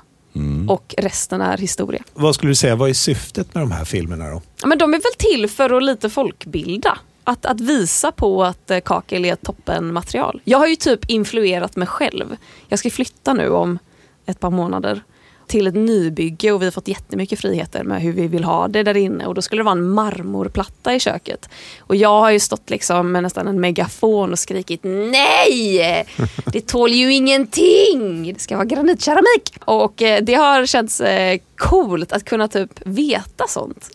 Och 0.68 0.94
resten 0.98 1.40
är 1.40 1.58
historia. 1.58 2.02
Vad 2.14 2.34
skulle 2.34 2.50
du 2.50 2.54
säga, 2.56 2.76
vad 2.76 2.88
är 2.88 2.94
syftet 2.94 3.54
med 3.54 3.62
de 3.62 3.70
här 3.72 3.84
filmerna 3.84 4.30
då? 4.30 4.42
Ja, 4.60 4.66
men 4.66 4.78
de 4.78 4.94
är 4.94 4.98
väl 4.98 5.12
till 5.18 5.50
för 5.50 5.76
att 5.76 5.82
lite 5.82 6.10
folkbilda. 6.10 6.98
Att, 7.24 7.46
att 7.46 7.60
visa 7.60 8.12
på 8.12 8.44
att 8.44 8.70
eh, 8.70 8.80
kakel 8.80 9.24
är 9.24 9.32
ett 9.32 9.42
toppenmaterial. 9.42 10.40
Jag 10.44 10.58
har 10.58 10.66
ju 10.66 10.76
typ 10.76 11.10
influerat 11.10 11.76
mig 11.76 11.88
själv. 11.88 12.36
Jag 12.68 12.78
ska 12.78 12.90
flytta 12.90 13.32
nu 13.32 13.48
om 13.48 13.78
ett 14.26 14.40
par 14.40 14.50
månader. 14.50 15.02
Till 15.46 15.66
ett 15.66 15.74
nybygge 15.74 16.52
och 16.52 16.62
vi 16.62 16.66
har 16.66 16.72
fått 16.72 16.88
jättemycket 16.88 17.40
friheter 17.40 17.84
med 17.84 18.02
hur 18.02 18.12
vi 18.12 18.26
vill 18.26 18.44
ha 18.44 18.68
det 18.68 18.82
där 18.82 18.96
inne. 18.96 19.26
Och 19.26 19.34
då 19.34 19.42
skulle 19.42 19.60
det 19.60 19.64
vara 19.64 19.78
en 19.78 19.88
marmorplatta 19.88 20.94
i 20.94 21.00
köket. 21.00 21.48
Och 21.78 21.96
jag 21.96 22.20
har 22.20 22.30
ju 22.30 22.40
stått 22.40 22.70
liksom 22.70 23.12
med 23.12 23.22
nästan 23.22 23.48
en 23.48 23.60
megafon 23.60 24.32
och 24.32 24.38
skrikit 24.38 24.80
nej! 24.84 26.06
Det 26.46 26.66
tål 26.66 26.92
ju 26.92 27.12
ingenting! 27.14 28.32
Det 28.34 28.40
ska 28.40 28.56
vara 28.56 28.66
granitkeramik! 28.66 29.58
Och 29.64 30.02
eh, 30.02 30.22
det 30.22 30.34
har 30.34 30.66
känts 30.66 31.00
eh, 31.00 31.38
coolt 31.56 32.12
att 32.12 32.24
kunna 32.24 32.48
typ 32.48 32.70
veta 32.84 33.44
sånt. 33.48 33.90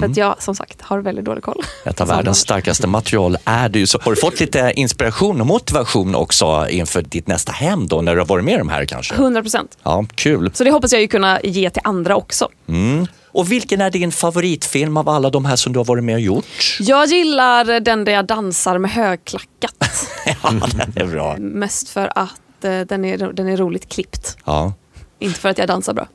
För 0.00 0.06
att 0.06 0.16
jag 0.16 0.42
som 0.42 0.54
sagt 0.54 0.82
har 0.82 0.98
väldigt 0.98 1.24
dålig 1.24 1.44
koll. 1.44 1.62
Ett 1.84 2.00
av 2.00 2.08
världens 2.08 2.38
starkaste 2.38 2.86
material 2.86 3.36
är 3.44 3.68
du. 3.68 3.86
Så 3.86 3.98
har 4.02 4.14
du 4.14 4.20
fått 4.20 4.40
lite 4.40 4.72
inspiration 4.76 5.40
och 5.40 5.46
motivation 5.46 6.14
också 6.14 6.66
inför 6.70 7.02
ditt 7.02 7.26
nästa 7.26 7.52
hem 7.52 7.86
då, 7.86 8.00
när 8.00 8.14
du 8.14 8.20
har 8.20 8.26
varit 8.26 8.44
med 8.44 8.54
i 8.54 8.58
de 8.58 8.68
här 8.68 8.84
kanske? 8.84 9.14
100 9.14 9.42
procent. 9.42 9.78
Ja, 9.82 10.04
kul. 10.14 10.50
Så 10.54 10.64
det 10.64 10.70
hoppas 10.70 10.92
jag 10.92 11.00
ju 11.02 11.08
kunna 11.08 11.40
ge 11.40 11.70
till 11.70 11.82
andra 11.84 12.16
också. 12.16 12.48
Mm. 12.68 13.06
Och 13.32 13.52
vilken 13.52 13.80
är 13.80 13.90
din 13.90 14.12
favoritfilm 14.12 14.96
av 14.96 15.08
alla 15.08 15.30
de 15.30 15.44
här 15.44 15.56
som 15.56 15.72
du 15.72 15.78
har 15.78 15.84
varit 15.84 16.04
med 16.04 16.14
och 16.14 16.20
gjort? 16.20 16.76
Jag 16.80 17.06
gillar 17.06 17.80
den 17.80 18.04
där 18.04 18.12
jag 18.12 18.26
dansar 18.26 18.78
med 18.78 18.90
högklackat. 18.90 20.08
Ja, 20.42 20.50
den 20.50 20.92
är 20.96 21.06
bra. 21.12 21.36
Mest 21.38 21.88
för 21.88 22.12
att 22.14 22.64
eh, 22.64 22.80
den, 22.80 23.04
är, 23.04 23.32
den 23.32 23.48
är 23.48 23.56
roligt 23.56 23.88
klippt. 23.88 24.36
Ja. 24.44 24.72
Inte 25.18 25.40
för 25.40 25.48
att 25.48 25.58
jag 25.58 25.68
dansar 25.68 25.94
bra. 25.94 26.08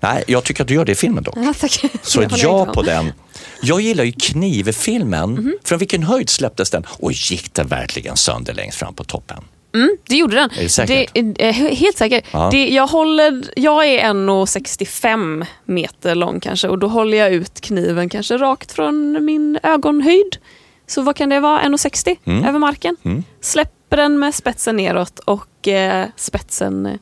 Nej, 0.00 0.24
jag 0.26 0.44
tycker 0.44 0.62
att 0.62 0.68
du 0.68 0.74
gör 0.74 0.84
det 0.84 0.92
i 0.92 0.94
filmen 0.94 1.24
då. 1.24 1.32
Ja, 1.36 1.54
tack. 1.60 1.84
Så 2.02 2.20
Det 2.20 2.26
ett 2.26 2.42
ja 2.42 2.66
på 2.66 2.82
den. 2.82 3.12
Jag 3.62 3.80
gillar 3.80 4.04
ju 4.04 4.12
Knivfilmen. 4.12 5.30
Mhm. 5.30 5.56
Från 5.64 5.78
vilken 5.78 6.02
höjd 6.02 6.30
släpptes 6.30 6.70
den? 6.70 6.86
Och 6.88 7.12
gick 7.12 7.54
den 7.54 7.66
verkligen 7.66 8.16
sönder 8.16 8.54
längst 8.54 8.78
fram 8.78 8.94
på 8.94 9.04
toppen? 9.04 9.44
Mm, 9.74 9.96
det 10.08 10.16
gjorde 10.16 10.36
den. 10.36 10.50
Är 10.58 10.68
säker? 10.68 11.06
Det, 11.14 11.48
är 11.48 11.52
helt 11.52 11.98
säker. 11.98 12.22
Ja. 12.30 12.48
Det, 12.52 12.68
jag, 12.68 12.86
håller, 12.86 13.44
jag 13.56 13.86
är 13.86 14.04
1,65 14.04 15.46
meter 15.64 16.14
lång 16.14 16.40
kanske 16.40 16.68
och 16.68 16.78
då 16.78 16.88
håller 16.88 17.18
jag 17.18 17.32
ut 17.32 17.60
kniven 17.60 18.08
kanske 18.08 18.36
rakt 18.36 18.72
från 18.72 19.24
min 19.24 19.58
ögonhöjd. 19.62 20.36
Så 20.86 21.02
vad 21.02 21.16
kan 21.16 21.28
det 21.28 21.40
vara? 21.40 21.62
1,60 21.62 22.16
Mm. 22.24 22.44
över 22.44 22.58
marken. 22.58 22.96
Mm. 23.02 23.24
Släpper 23.40 23.96
den 23.96 24.18
med 24.18 24.34
spetsen 24.34 24.76
neråt 24.76 25.18
och 25.18 25.68
eh, 25.68 26.06
spetsen 26.16 26.86
eh, 26.86 26.92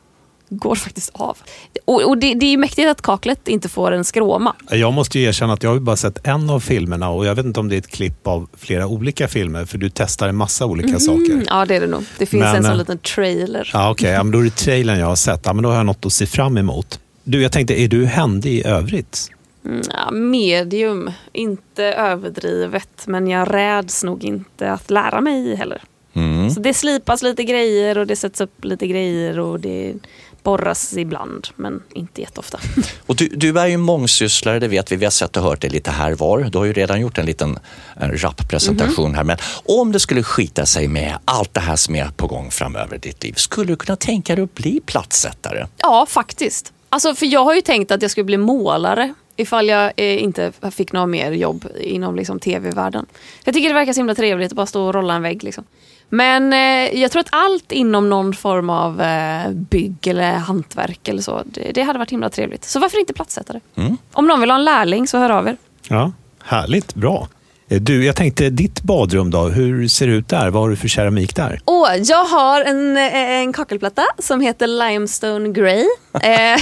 går 0.51 0.75
faktiskt 0.75 1.11
av. 1.15 1.39
Och, 1.85 2.09
och 2.09 2.19
det, 2.19 2.35
det 2.35 2.47
är 2.47 2.51
ju 2.51 2.57
mäktigt 2.57 2.89
att 2.89 3.03
kaklet 3.03 3.49
inte 3.49 3.69
får 3.69 3.93
en 3.93 4.05
skråma. 4.05 4.55
Jag 4.71 4.93
måste 4.93 5.19
ju 5.19 5.25
erkänna 5.25 5.53
att 5.53 5.63
jag 5.63 5.71
har 5.71 5.79
bara 5.79 5.97
sett 5.97 6.27
en 6.27 6.51
av 6.51 6.61
filmerna 6.61 7.11
och 7.11 7.27
jag 7.27 7.35
vet 7.35 7.47
inte 7.47 7.61
om 7.61 7.69
det 7.69 7.77
är 7.77 7.79
ett 7.79 7.91
klipp 7.91 8.27
av 8.27 8.49
flera 8.59 8.87
olika 8.87 9.29
filmer 9.29 9.65
för 9.65 9.79
du 9.79 9.91
testar 9.91 10.29
en 10.29 10.37
massa 10.37 10.67
olika 10.67 10.99
saker. 11.01 11.33
Mm, 11.33 11.45
ja, 11.49 11.67
det 11.67 11.77
är 11.77 11.81
det 11.81 11.87
nog. 11.87 12.05
Det 12.19 12.27
finns 12.27 12.43
Men, 12.43 12.57
en 12.57 12.63
sån 12.63 12.73
eh, 12.73 12.79
liten 12.79 12.99
trailer. 12.99 13.71
Ja, 13.73 13.91
Okej, 13.91 14.11
ja, 14.11 14.23
men 14.23 14.33
då 14.33 14.39
är 14.39 14.45
det 14.45 14.51
trailern 14.51 14.99
jag 14.99 15.07
har 15.07 15.17
sett. 15.17 15.41
Ja, 15.45 15.53
men 15.53 15.63
då 15.63 15.69
har 15.69 15.77
jag 15.77 15.87
något 15.87 16.07
att 16.07 16.13
se 16.13 16.27
fram 16.27 16.57
emot. 16.57 17.01
Du, 17.25 17.43
jag 17.43 17.53
tänkte, 17.53 17.81
är 17.81 17.89
du 17.89 18.07
händig 18.07 18.53
i 18.53 18.67
övrigt? 18.67 19.31
Mm, 19.65 19.83
ja, 19.91 20.11
medium, 20.11 21.11
inte 21.33 21.85
överdrivet, 21.85 23.07
men 23.07 23.29
jag 23.29 23.55
räds 23.55 24.05
nog 24.05 24.25
inte 24.25 24.73
att 24.73 24.91
lära 24.91 25.21
mig 25.21 25.55
heller. 25.55 25.83
Mm. 26.13 26.51
Så 26.51 26.61
det 26.61 26.75
slipas 26.75 27.23
lite 27.23 27.45
grejer 27.45 27.99
och 27.99 28.07
det 28.07 28.17
sätts 28.17 28.41
upp 28.41 28.65
lite 28.65 28.87
grejer 28.87 29.39
och 29.39 29.61
det 29.61 29.95
borras 30.43 30.97
ibland, 30.97 31.49
men 31.57 31.83
inte 31.95 32.21
jätteofta. 32.21 32.61
Och 33.07 33.17
du, 33.17 33.29
du 33.29 33.59
är 33.59 33.67
ju 33.67 33.77
mångsysslare, 33.77 34.59
det 34.59 34.69
vet 34.69 34.93
vi. 34.93 34.97
Vi 34.97 35.05
har 35.05 35.11
sett 35.11 35.37
och 35.37 35.43
hört 35.43 35.61
det 35.61 35.69
lite 35.69 35.91
här 35.91 36.13
var. 36.13 36.39
Du 36.53 36.59
har 36.59 36.65
ju 36.65 36.73
redan 36.73 37.01
gjort 37.01 37.19
en 37.19 37.27
liten 37.27 37.59
en 37.97 38.19
rap-presentation 38.19 39.15
här. 39.15 39.25
Men 39.25 39.37
om 39.65 39.93
det 39.93 40.01
skulle 40.01 40.23
skita 40.23 40.67
sig 40.67 40.89
med 40.89 41.19
allt 41.25 41.55
det 41.55 41.61
här 41.61 41.77
som 41.77 41.95
är 41.95 42.09
på 42.09 42.27
gång 42.27 42.51
framöver 42.51 42.97
i 42.97 42.99
ditt 42.99 43.23
liv, 43.23 43.33
skulle 43.33 43.73
du 43.73 43.77
kunna 43.77 43.97
tänka 43.97 44.35
dig 44.35 44.45
att 44.45 44.55
bli 44.55 44.81
platssättare? 44.87 45.67
Ja, 45.77 46.07
faktiskt. 46.09 46.73
Alltså, 46.89 47.15
för 47.15 47.27
jag 47.27 47.45
har 47.45 47.55
ju 47.55 47.61
tänkt 47.61 47.91
att 47.91 48.03
jag 48.03 48.11
skulle 48.11 48.25
bli 48.25 48.37
målare 48.37 49.15
ifall 49.37 49.69
jag 49.69 49.93
eh, 49.97 50.23
inte 50.23 50.53
fick 50.71 50.93
något 50.93 51.09
mer 51.09 51.33
jobb 51.33 51.69
inom 51.81 52.17
liksom, 52.17 52.41
tv-världen. 52.41 53.07
Jag 53.45 53.55
tycker 53.55 53.69
det 53.69 53.75
verkar 53.75 53.93
så 53.93 54.01
himla 54.01 54.15
trevligt 54.15 54.53
att 54.53 54.57
bara 54.57 54.67
stå 54.67 54.87
och 54.87 54.95
rolla 54.95 55.15
en 55.15 55.23
vägg. 55.23 55.45
Liksom. 55.45 55.65
Men 56.13 56.53
eh, 56.53 57.01
jag 57.01 57.11
tror 57.11 57.21
att 57.21 57.29
allt 57.33 57.73
inom 57.73 58.11
någon 58.11 58.33
form 58.35 58.71
av 58.71 59.01
eh, 59.01 59.51
bygg 59.51 60.07
eller 60.07 60.33
hantverk 60.33 61.09
eller 61.09 61.23
så, 61.23 61.43
det, 61.45 61.73
det 61.75 61.83
hade 61.83 61.99
varit 61.99 62.13
himla 62.13 62.31
trevligt. 62.31 62.65
Så 62.65 62.79
varför 62.81 63.01
inte 63.01 63.13
platssättare? 63.13 63.61
Mm. 63.77 63.97
Om 64.13 64.27
någon 64.27 64.41
vill 64.41 64.51
ha 64.51 64.59
en 64.59 64.65
lärling 64.65 65.07
så 65.09 65.19
hör 65.19 65.31
av 65.31 65.49
er. 65.49 65.57
Ja, 65.89 66.13
härligt, 66.45 66.95
bra. 66.95 67.29
Eh, 67.69 67.81
Du, 67.81 68.05
jag 68.05 68.17
tänkte 68.17 68.51
ditt 68.51 68.83
badrum 68.83 69.31
då, 69.31 69.49
hur 69.49 69.89
ser 69.89 70.07
det 70.07 70.13
ut 70.13 70.29
där? 70.29 70.51
Vad 70.51 70.63
har 70.63 70.71
du 70.71 70.77
för 70.77 70.89
keramik 70.89 71.37
där? 71.37 71.61
Åh, 71.65 71.97
jag 71.97 72.25
har 72.25 72.61
en, 72.65 72.97
eh, 72.97 73.15
en 73.15 73.53
kakelplatta 73.53 74.07
som 74.19 74.41
heter 74.41 74.67
Limestone 74.67 75.49
Grey. 75.49 75.85
Eh, 76.15 76.21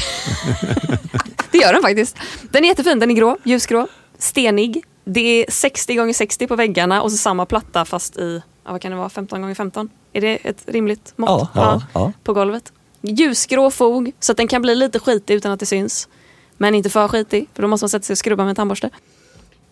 det 1.51 1.59
gör 1.59 1.73
den 1.73 1.83
faktiskt. 1.83 2.17
Den 2.51 2.65
är 2.65 2.69
jättefin, 2.69 2.99
den 2.99 3.11
är 3.11 3.15
grå, 3.15 3.37
ljusgrå, 3.45 3.87
stenig. 4.19 4.85
Det 5.05 5.21
är 5.21 5.47
60 5.49 6.09
x 6.09 6.19
60 6.19 6.47
på 6.47 6.57
väggarna 6.57 7.03
och 7.03 7.11
så 7.11 7.17
samma 7.17 7.47
platta 7.47 7.85
fast 7.85 8.17
i, 8.17 8.43
ja, 8.69 8.73
vad 8.73 8.83
kan 8.83 8.91
det 8.91 8.97
vara, 8.97 9.09
15 9.09 9.51
x 9.51 9.57
15? 9.57 9.91
Är 10.13 10.21
det 10.21 10.37
ett 10.37 10.65
rimligt 10.67 11.13
mått? 11.17 11.31
Ja, 11.31 11.49
ja, 11.55 11.83
ja. 11.95 12.13
På 12.25 12.33
golvet. 12.33 12.73
Ljusgrå 13.01 13.71
fog 13.71 14.13
så 14.21 14.33
att 14.33 14.37
den 14.37 14.49
kan 14.49 14.63
bli 14.63 14.75
lite 14.75 14.99
skitig 14.99 15.35
utan 15.35 15.53
att 15.53 15.61
det 15.61 15.67
syns. 15.67 16.09
Men 16.57 16.75
inte 16.75 16.91
för 16.91 17.09
skitig, 17.09 17.49
för 17.55 17.63
då 17.63 17.69
måste 17.69 17.85
man 17.85 17.89
sätta 17.89 18.03
sig 18.03 18.15
och 18.15 18.19
skrubba 18.19 18.43
med 18.43 18.51
en 18.51 18.57
tandborste. 18.57 18.91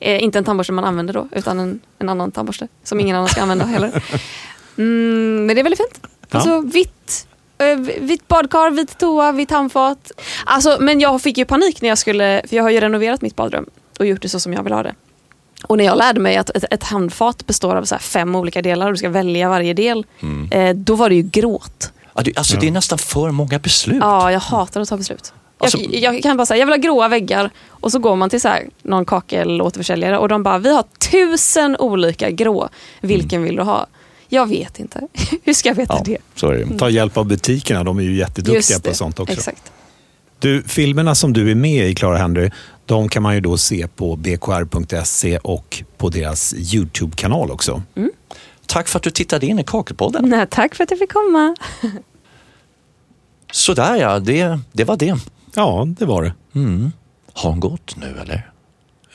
Eh, 0.00 0.22
inte 0.22 0.38
en 0.38 0.44
tandborste 0.44 0.72
man 0.72 0.84
använder 0.84 1.14
då, 1.14 1.28
utan 1.32 1.58
en, 1.58 1.80
en 1.98 2.08
annan 2.08 2.32
tandborste 2.32 2.68
som 2.84 3.00
ingen 3.00 3.16
annan 3.16 3.28
ska 3.28 3.42
använda 3.42 3.64
heller. 3.64 4.04
Mm, 4.78 5.46
men 5.46 5.56
det 5.56 5.60
är 5.60 5.62
väldigt 5.62 5.80
fint. 5.80 6.00
Ja. 6.02 6.38
Alltså 6.38 6.60
vitt, 6.60 7.26
eh, 7.58 7.78
vitt 8.00 8.28
badkar, 8.28 8.70
vit 8.70 8.98
toa, 8.98 9.32
vitt 9.32 9.50
handfat. 9.50 10.12
Alltså, 10.44 10.76
men 10.80 11.00
jag 11.00 11.22
fick 11.22 11.38
ju 11.38 11.44
panik 11.44 11.82
när 11.82 11.88
jag 11.88 11.98
skulle, 11.98 12.42
för 12.48 12.56
jag 12.56 12.62
har 12.62 12.70
ju 12.70 12.80
renoverat 12.80 13.22
mitt 13.22 13.36
badrum 13.36 13.66
och 13.98 14.06
gjort 14.06 14.22
det 14.22 14.28
så 14.28 14.40
som 14.40 14.52
jag 14.52 14.62
vill 14.62 14.72
ha 14.72 14.82
det. 14.82 14.94
Och 15.64 15.76
när 15.76 15.84
jag 15.84 15.98
lärde 15.98 16.20
mig 16.20 16.36
att 16.36 16.50
ett, 16.50 16.64
ett 16.70 16.82
handfat 16.82 17.46
består 17.46 17.74
av 17.76 17.84
så 17.84 17.94
här 17.94 18.02
fem 18.02 18.34
olika 18.34 18.62
delar 18.62 18.86
och 18.86 18.92
du 18.92 18.96
ska 18.96 19.08
välja 19.08 19.48
varje 19.48 19.74
del, 19.74 20.06
eh, 20.50 20.74
då 20.74 20.94
var 20.94 21.08
det 21.08 21.14
ju 21.14 21.22
gråt. 21.22 21.92
Ja, 22.14 22.22
du, 22.22 22.32
alltså, 22.36 22.56
Det 22.56 22.66
är 22.66 22.70
nästan 22.70 22.98
för 22.98 23.30
många 23.30 23.58
beslut. 23.58 23.98
Ja, 24.00 24.32
jag 24.32 24.40
hatar 24.40 24.80
att 24.80 24.88
ta 24.88 24.96
beslut. 24.96 25.32
Alltså- 25.58 25.78
jag, 25.78 26.14
jag 26.14 26.22
kan 26.22 26.36
bara 26.36 26.46
säga, 26.46 26.58
jag 26.58 26.66
vill 26.66 26.72
ha 26.72 26.80
gråa 26.92 27.08
väggar 27.08 27.50
och 27.68 27.92
så 27.92 27.98
går 27.98 28.16
man 28.16 28.30
till 28.30 28.40
så 28.40 28.48
här, 28.48 28.64
någon 28.82 29.04
kakelåterförsäljare 29.04 30.18
och 30.18 30.28
de 30.28 30.42
bara, 30.42 30.58
vi 30.58 30.74
har 30.74 30.84
tusen 31.10 31.76
olika 31.76 32.30
grå. 32.30 32.68
Vilken 33.00 33.42
vill 33.42 33.56
du 33.56 33.62
ha? 33.62 33.86
Jag 34.28 34.48
vet 34.48 34.78
inte. 34.80 35.00
Hur 35.44 35.52
ska 35.54 35.68
jag 35.68 35.76
veta 35.76 35.94
Ja, 35.96 36.02
det? 36.04 36.18
så 36.34 36.50
är 36.50 36.54
det. 36.64 36.78
Ta 36.78 36.88
hjälp 36.90 37.16
av 37.16 37.24
butikerna, 37.26 37.84
de 37.84 37.98
är 37.98 38.02
ju 38.02 38.16
jätteduktiga 38.16 38.80
på 38.80 38.94
sånt 38.94 39.20
också. 39.20 39.32
Exakt. 39.32 39.72
Du, 40.38 40.62
filmerna 40.62 41.14
som 41.14 41.32
du 41.32 41.50
är 41.50 41.54
med 41.54 41.88
i, 41.88 41.94
Clara 41.94 42.16
Henry, 42.18 42.50
de 42.86 43.08
kan 43.08 43.22
man 43.22 43.34
ju 43.34 43.40
då 43.40 43.58
se 43.58 43.88
på 43.88 44.16
bkr.se 44.16 45.38
och 45.38 45.82
på 45.96 46.08
deras 46.08 46.54
YouTube-kanal 46.74 47.50
också. 47.50 47.82
Tack 48.66 48.88
för 48.88 48.98
att 48.98 49.02
du 49.02 49.10
tittade 49.10 49.46
in 49.46 49.58
i 49.58 49.64
Kakelpodden. 49.64 50.28
Nej, 50.28 50.46
tack 50.50 50.74
för 50.74 50.84
att 50.84 50.90
jag 50.90 50.98
fick 50.98 51.12
komma. 51.12 51.56
Sådär 53.52 53.96
ja, 53.96 54.18
det, 54.18 54.58
det 54.72 54.84
var 54.84 54.96
det. 54.96 55.18
Ja, 55.54 55.84
det 55.98 56.04
var 56.04 56.22
det. 56.22 56.34
Mm. 56.54 56.92
Har 57.32 57.50
hon 57.50 57.60
gått 57.60 57.96
nu 57.96 58.18
eller? 58.22 58.50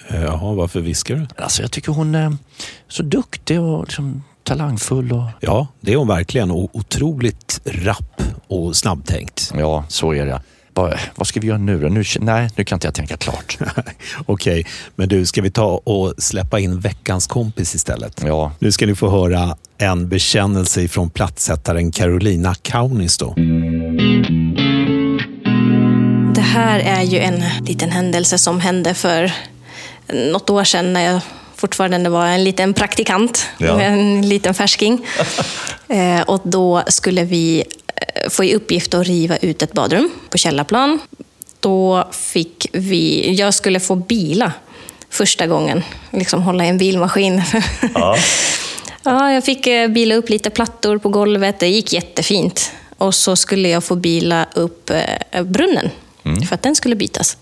Eh, 0.07 0.21
Jaha, 0.21 0.53
varför 0.53 0.79
viskar 0.79 1.15
du? 1.15 1.27
Alltså, 1.43 1.61
jag 1.61 1.71
tycker 1.71 1.91
hon 1.91 2.15
är 2.15 2.37
så 2.87 3.03
duktig 3.03 3.61
och 3.61 3.83
liksom 3.83 4.23
talangfull. 4.43 5.11
Och... 5.11 5.23
Ja, 5.39 5.67
det 5.79 5.93
är 5.93 5.97
hon 5.97 6.07
verkligen. 6.07 6.51
Och 6.51 6.69
otroligt 6.75 7.61
rapp 7.65 8.21
och 8.47 8.75
snabbtänkt. 8.75 9.51
Ja, 9.57 9.85
så 9.87 10.13
är 10.13 10.25
det. 10.25 10.41
Vad, 10.73 10.99
vad 11.15 11.27
ska 11.27 11.39
vi 11.39 11.47
göra 11.47 11.57
nu 11.57 11.79
då? 11.81 11.87
Nu, 11.87 12.03
nej, 12.19 12.49
nu 12.55 12.63
kan 12.63 12.75
inte 12.75 12.87
jag 12.87 12.93
tänka 12.93 13.17
klart. 13.17 13.57
Okej, 14.25 14.65
men 14.95 15.09
du, 15.09 15.25
ska 15.25 15.41
vi 15.41 15.51
ta 15.51 15.65
och 15.83 16.13
släppa 16.17 16.59
in 16.59 16.79
veckans 16.79 17.27
kompis 17.27 17.75
istället? 17.75 18.21
Ja, 18.25 18.51
Nu 18.59 18.71
ska 18.71 18.85
ni 18.85 18.95
få 18.95 19.09
höra 19.09 19.55
en 19.77 20.09
bekännelse 20.09 20.87
från 20.87 21.09
plattsättaren 21.09 21.91
Carolina 21.91 22.55
Kaunis. 22.61 23.17
Då. 23.17 23.33
Det 26.35 26.41
här 26.41 26.79
är 26.79 27.01
ju 27.01 27.19
en 27.19 27.43
liten 27.65 27.91
händelse 27.91 28.37
som 28.37 28.59
hände 28.59 28.93
för 28.93 29.31
något 30.31 30.49
år 30.49 30.63
sedan 30.63 30.93
när 30.93 31.01
jag 31.01 31.21
fortfarande 31.55 32.09
var 32.09 32.25
en 32.27 32.43
liten 32.43 32.73
praktikant, 32.73 33.47
Ja. 33.57 33.81
en 33.81 34.29
liten 34.29 34.53
färsking. 34.53 35.05
Eh, 35.87 36.21
och 36.21 36.41
då 36.43 36.83
skulle 36.87 37.23
vi 37.23 37.63
få 38.29 38.43
i 38.43 38.55
uppgift 38.55 38.93
att 38.93 39.07
riva 39.07 39.37
ut 39.37 39.61
ett 39.61 39.73
badrum 39.73 40.09
på 40.29 40.37
källarplan. 40.37 40.99
Då 41.59 42.07
fick 42.11 42.67
vi, 42.73 43.33
jag 43.33 43.53
skulle 43.53 43.79
få 43.79 43.95
bila 43.95 44.53
första 45.09 45.47
gången, 45.47 45.83
liksom 46.11 46.41
hålla 46.41 46.65
i 46.65 46.69
en 46.69 46.77
bilmaskin. 46.77 47.41
Ja. 47.93 48.17
Ja, 49.03 49.31
jag 49.33 49.45
fick 49.45 49.67
eh, 49.67 49.87
bila 49.87 50.15
upp 50.15 50.29
lite 50.29 50.49
plattor 50.49 50.97
på 50.97 51.09
golvet. 51.09 51.59
Det 51.59 51.67
gick 51.67 51.93
jättefint. 51.93 52.71
Och 52.97 53.15
så 53.15 53.35
skulle 53.35 53.69
jag 53.69 53.83
få 53.83 53.95
bila 53.95 54.45
upp 54.55 54.89
eh, 54.89 55.43
brunnen, 55.43 55.89
för 56.47 56.55
att 56.55 56.61
den 56.61 56.75
skulle 56.75 56.95
bytas. 56.95 57.37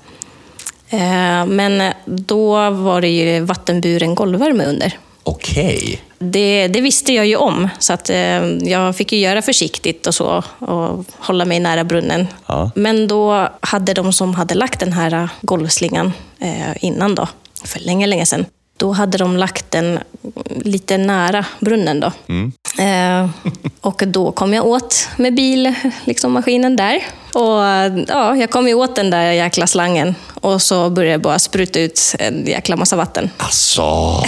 Eh, 0.89 1.45
Men 1.45 1.93
då 2.05 2.69
var 2.69 3.01
det 3.01 3.07
ju 3.09 3.39
vattenburen 3.39 4.15
golvvärme 4.15 4.65
under. 4.65 4.97
Okej. 5.29 6.01
Det, 6.19 6.67
det 6.67 6.81
visste 6.81 7.13
jag 7.13 7.25
ju 7.25 7.35
om, 7.35 7.69
så 7.79 7.93
att, 7.93 8.09
eh, 8.09 8.47
jag 8.47 8.95
fick 8.95 9.11
ju 9.11 9.19
göra 9.19 9.41
försiktigt 9.41 10.07
och 10.07 10.15
så 10.15 10.43
och 10.59 11.05
hålla 11.17 11.45
mig 11.45 11.59
nära 11.59 11.83
brunnen. 11.83 12.27
Ja. 12.45 12.71
Men 12.75 13.07
då 13.07 13.49
hade 13.59 13.93
de 13.93 14.13
som 14.13 14.35
hade 14.35 14.55
lagt 14.55 14.79
den 14.79 14.93
här 14.93 15.29
golvslingan 15.41 16.13
eh, 16.39 16.83
innan 16.83 17.15
då, 17.15 17.27
för 17.63 17.79
länge, 17.79 18.07
länge 18.07 18.25
sedan, 18.25 18.45
då 18.77 18.91
hade 18.91 19.17
de 19.17 19.37
lagt 19.37 19.71
den 19.71 19.99
lite 20.47 20.97
nära 20.97 21.45
brunnen. 21.59 21.99
Då. 21.99 22.11
Eh, 22.83 23.29
och 23.81 24.03
då 24.07 24.31
kom 24.31 24.53
jag 24.53 24.65
åt 24.65 25.09
med 25.17 25.35
bil, 25.35 25.73
liksom 26.05 26.31
maskinen 26.31 26.75
där. 26.75 27.03
Och 27.33 27.59
ja, 28.07 28.35
Jag 28.35 28.49
kom 28.49 28.67
ju 28.67 28.73
åt 28.73 28.95
den 28.95 29.09
där 29.09 29.31
jäkla 29.31 29.67
slangen 29.67 30.15
och 30.41 30.61
så 30.61 30.89
började 30.89 31.17
det 31.17 31.21
bara 31.21 31.39
spruta 31.39 31.79
ut 31.79 32.15
en 32.19 32.45
jäkla 32.47 32.75
massa 32.75 32.95
vatten. 32.95 33.29
Alltså. 33.37 33.81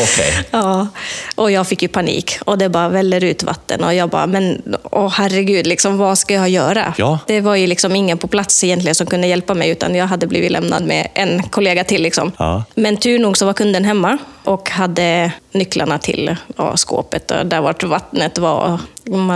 Okej. 0.00 0.48
Ja, 0.50 0.86
och 1.34 1.50
jag 1.50 1.66
fick 1.66 1.82
ju 1.82 1.88
panik 1.88 2.38
och 2.44 2.58
det 2.58 2.68
bara 2.68 2.88
väller 2.88 3.24
ut 3.24 3.42
vatten 3.42 3.84
och 3.84 3.94
jag 3.94 4.08
bara, 4.08 4.26
men 4.26 4.62
åh 4.82 5.12
herregud, 5.14 5.66
liksom, 5.66 5.98
vad 5.98 6.18
ska 6.18 6.34
jag 6.34 6.48
göra? 6.48 6.94
Ja. 6.98 7.18
Det 7.26 7.40
var 7.40 7.54
ju 7.56 7.66
liksom 7.66 7.96
ingen 7.96 8.18
på 8.18 8.28
plats 8.28 8.64
egentligen 8.64 8.94
som 8.94 9.06
kunde 9.06 9.26
hjälpa 9.26 9.54
mig 9.54 9.70
utan 9.70 9.94
jag 9.94 10.06
hade 10.06 10.26
blivit 10.26 10.50
lämnad 10.50 10.84
med 10.84 11.08
en 11.14 11.42
kollega 11.42 11.84
till. 11.84 12.02
Liksom. 12.02 12.32
Ja. 12.38 12.64
Men 12.74 12.96
tur 12.96 13.18
nog 13.18 13.38
så 13.38 13.46
var 13.46 13.52
kunden 13.52 13.84
hemma 13.84 14.18
och 14.44 14.70
hade 14.70 15.32
nycklarna 15.52 15.98
till 15.98 16.36
ja, 16.56 16.76
skåpet 16.76 17.30
och 17.30 17.46
där 17.46 17.60
vart 17.60 17.82
vattnet 17.82 18.38
var, 18.38 18.78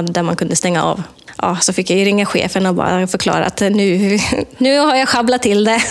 där 0.02 0.22
man 0.22 0.36
kunde 0.36 0.56
stänga 0.56 0.84
av. 0.84 1.02
Ja, 1.42 1.56
så 1.60 1.72
fick 1.72 1.90
jag 1.90 1.98
ju 1.98 2.04
ringa 2.04 2.26
chefen 2.26 2.66
och 2.66 2.74
bara 2.74 3.06
förklara 3.06 3.46
att 3.46 3.60
nu, 3.60 4.18
nu 4.58 4.78
har 4.78 4.96
jag 4.96 5.08
sjabblat 5.08 5.42
till 5.42 5.64
det. 5.64 5.82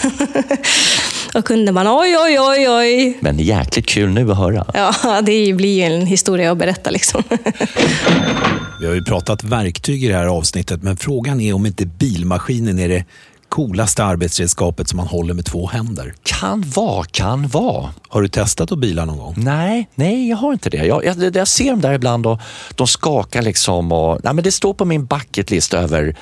och 1.34 1.46
kunden 1.46 1.76
bara 1.76 2.00
oj, 2.00 2.18
oj, 2.18 2.40
oj, 2.40 2.70
oj. 2.70 3.18
Men 3.20 3.40
jäkligt 3.40 3.86
kul 3.86 4.10
nu 4.10 4.32
att 4.32 4.38
höra. 4.38 4.66
Ja, 4.74 5.22
det 5.22 5.54
blir 5.54 5.76
ju 5.76 5.82
en 5.82 6.06
historia 6.06 6.52
att 6.52 6.58
berätta 6.58 6.90
liksom. 6.90 7.24
Vi 8.80 8.88
har 8.88 8.96
ju 8.96 9.04
pratat 9.04 9.44
verktyg 9.44 10.04
i 10.04 10.08
det 10.08 10.16
här 10.16 10.26
avsnittet, 10.26 10.84
men 10.84 10.98
frågan 10.98 11.42
är 11.42 11.54
om 11.54 11.66
inte 11.66 11.86
bilmaskinen 11.86 12.80
är 12.80 12.90
det 12.90 13.06
coolaste 13.54 14.04
arbetsredskapet 14.04 14.88
som 14.88 14.98
man 14.98 15.08
håller 15.08 15.34
med 15.34 15.46
två 15.46 15.68
händer. 15.68 16.14
Kan 16.24 16.62
vara, 16.62 17.04
kan 17.04 17.48
vara. 17.48 17.94
Har 18.08 18.22
du 18.22 18.28
testat 18.28 18.72
att 18.72 18.78
bila 18.80 19.06
någon 19.06 19.18
gång? 19.18 19.34
Nej, 19.38 19.90
nej, 19.96 20.30
jag 20.30 20.38
har 20.38 20.54
inte 20.54 20.70
det. 20.70 20.86
Jag, 20.86 21.06
jag, 21.06 21.36
jag 21.36 21.48
ser 21.48 21.70
dem 21.72 21.82
där 21.82 21.94
ibland 21.94 22.26
och 22.26 22.40
de 22.76 22.88
skakar 22.88 23.42
liksom. 23.42 23.92
Och, 23.92 24.20
nej, 24.24 24.34
men 24.34 24.44
det 24.44 24.52
står 24.52 24.74
på 24.74 24.86
min 24.86 25.06
bucketlist 25.06 25.74
över 25.74 26.16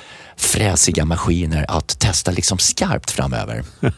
fräsiga 0.44 1.04
maskiner 1.04 1.64
att 1.68 1.98
testa 1.98 2.30
liksom 2.30 2.58
skarpt 2.58 3.10
framöver. 3.10 3.64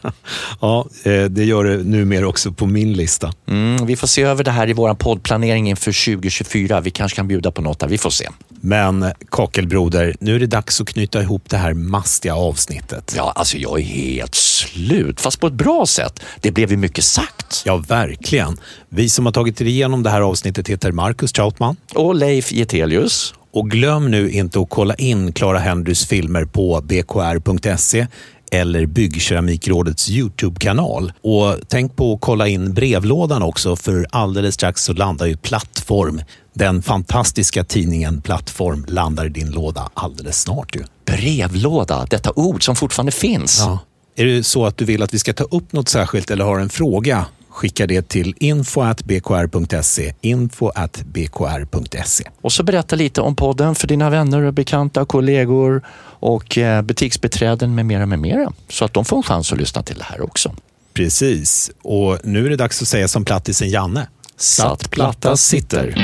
ja, 0.61 0.87
eh, 1.03 1.23
det 1.23 1.43
gör 1.43 1.63
det 1.63 1.77
numera 1.83 2.27
också 2.27 2.51
på 2.51 2.65
min 2.65 2.93
lista. 2.93 3.33
Mm, 3.47 3.85
vi 3.85 3.95
får 3.95 4.07
se 4.07 4.21
över 4.21 4.43
det 4.43 4.51
här 4.51 4.69
i 4.69 4.73
vår 4.73 4.93
poddplanering 4.93 5.69
inför 5.69 6.05
2024. 6.15 6.81
Vi 6.81 6.91
kanske 6.91 7.15
kan 7.15 7.27
bjuda 7.27 7.51
på 7.51 7.61
något 7.61 7.79
där. 7.79 7.87
Vi 7.87 7.97
får 7.97 8.09
se. 8.09 8.29
Men 8.61 9.11
Kakelbroder, 9.31 10.15
nu 10.19 10.35
är 10.35 10.39
det 10.39 10.47
dags 10.47 10.81
att 10.81 10.87
knyta 10.87 11.21
ihop 11.21 11.43
det 11.49 11.57
här 11.57 11.73
mastiga 11.73 12.35
avsnittet. 12.35 13.13
Ja, 13.17 13.31
alltså 13.35 13.57
jag 13.57 13.79
är 13.79 13.83
helt 13.83 14.35
slut, 14.35 15.21
fast 15.21 15.39
på 15.39 15.47
ett 15.47 15.53
bra 15.53 15.85
sätt. 15.85 16.19
Det 16.41 16.51
blev 16.51 16.71
ju 16.71 16.77
mycket 16.77 17.03
sagt. 17.03 17.63
Ja, 17.65 17.77
verkligen. 17.77 18.57
Vi 18.89 19.09
som 19.09 19.25
har 19.25 19.33
tagit 19.33 19.61
igenom 19.61 20.03
det 20.03 20.09
här 20.09 20.21
avsnittet 20.21 20.67
heter 20.67 20.91
Marcus 20.91 21.33
Trautman. 21.33 21.75
Och 21.93 22.15
Leif 22.15 22.51
Getelius. 22.51 23.33
Och 23.55 23.69
glöm 23.69 24.11
nu 24.11 24.31
inte 24.31 24.59
att 24.59 24.69
kolla 24.69 24.95
in 24.95 25.33
Clara 25.33 25.59
Henrys 25.59 26.05
filmer 26.05 26.45
på 26.45 26.81
bkr.se 26.81 28.07
eller 28.51 28.85
Byggkeramikrådets 28.85 30.09
Youtube-kanal. 30.09 31.13
Och 31.21 31.55
tänk 31.67 31.95
på 31.95 32.13
att 32.13 32.21
kolla 32.21 32.47
in 32.47 32.73
brevlådan 32.73 33.43
också 33.43 33.75
för 33.75 34.07
alldeles 34.09 34.55
strax 34.55 34.83
så 34.83 34.93
landar 34.93 35.25
ju 35.25 35.37
Plattform. 35.37 36.21
Den 36.53 36.81
fantastiska 36.81 37.63
tidningen 37.63 38.21
Plattform 38.21 38.85
landar 38.87 39.25
i 39.25 39.29
din 39.29 39.51
låda 39.51 39.89
alldeles 39.93 40.41
snart. 40.41 40.75
Ju. 40.75 40.83
Brevlåda, 41.05 42.05
detta 42.09 42.31
ord 42.35 42.65
som 42.65 42.75
fortfarande 42.75 43.11
finns. 43.11 43.59
Ja. 43.59 43.79
Är 44.15 44.25
det 44.25 44.43
så 44.43 44.65
att 44.65 44.77
du 44.77 44.85
vill 44.85 45.03
att 45.03 45.13
vi 45.13 45.19
ska 45.19 45.33
ta 45.33 45.43
upp 45.43 45.73
något 45.73 45.89
särskilt 45.89 46.31
eller 46.31 46.45
har 46.45 46.59
en 46.59 46.69
fråga? 46.69 47.25
Skicka 47.55 47.87
det 47.87 48.09
till 48.09 48.35
info.bkr.se. 48.39 50.13
info.bkr.se. 50.21 52.23
Och 52.41 52.51
så 52.51 52.63
berätta 52.63 52.95
lite 52.95 53.21
om 53.21 53.35
podden 53.35 53.75
för 53.75 53.87
dina 53.87 54.09
vänner 54.09 54.41
och 54.41 54.53
bekanta, 54.53 55.05
kollegor 55.05 55.81
och 56.19 56.57
eh, 56.57 56.81
butiksbeträden 56.81 57.75
med 57.75 57.85
mera, 57.85 58.05
med 58.05 58.19
mera. 58.19 58.53
Så 58.69 58.85
att 58.85 58.93
de 58.93 59.05
får 59.05 59.17
en 59.17 59.23
chans 59.23 59.53
att 59.53 59.59
lyssna 59.59 59.83
till 59.83 59.97
det 59.97 60.03
här 60.03 60.21
också. 60.21 60.55
Precis. 60.93 61.71
Och 61.81 62.19
nu 62.23 62.45
är 62.45 62.49
det 62.49 62.55
dags 62.55 62.81
att 62.81 62.87
säga 62.87 63.07
som 63.07 63.25
plattisen 63.25 63.69
Janne. 63.69 64.07
Satt 64.37 64.91
platta 64.91 65.37
sitter. 65.37 65.95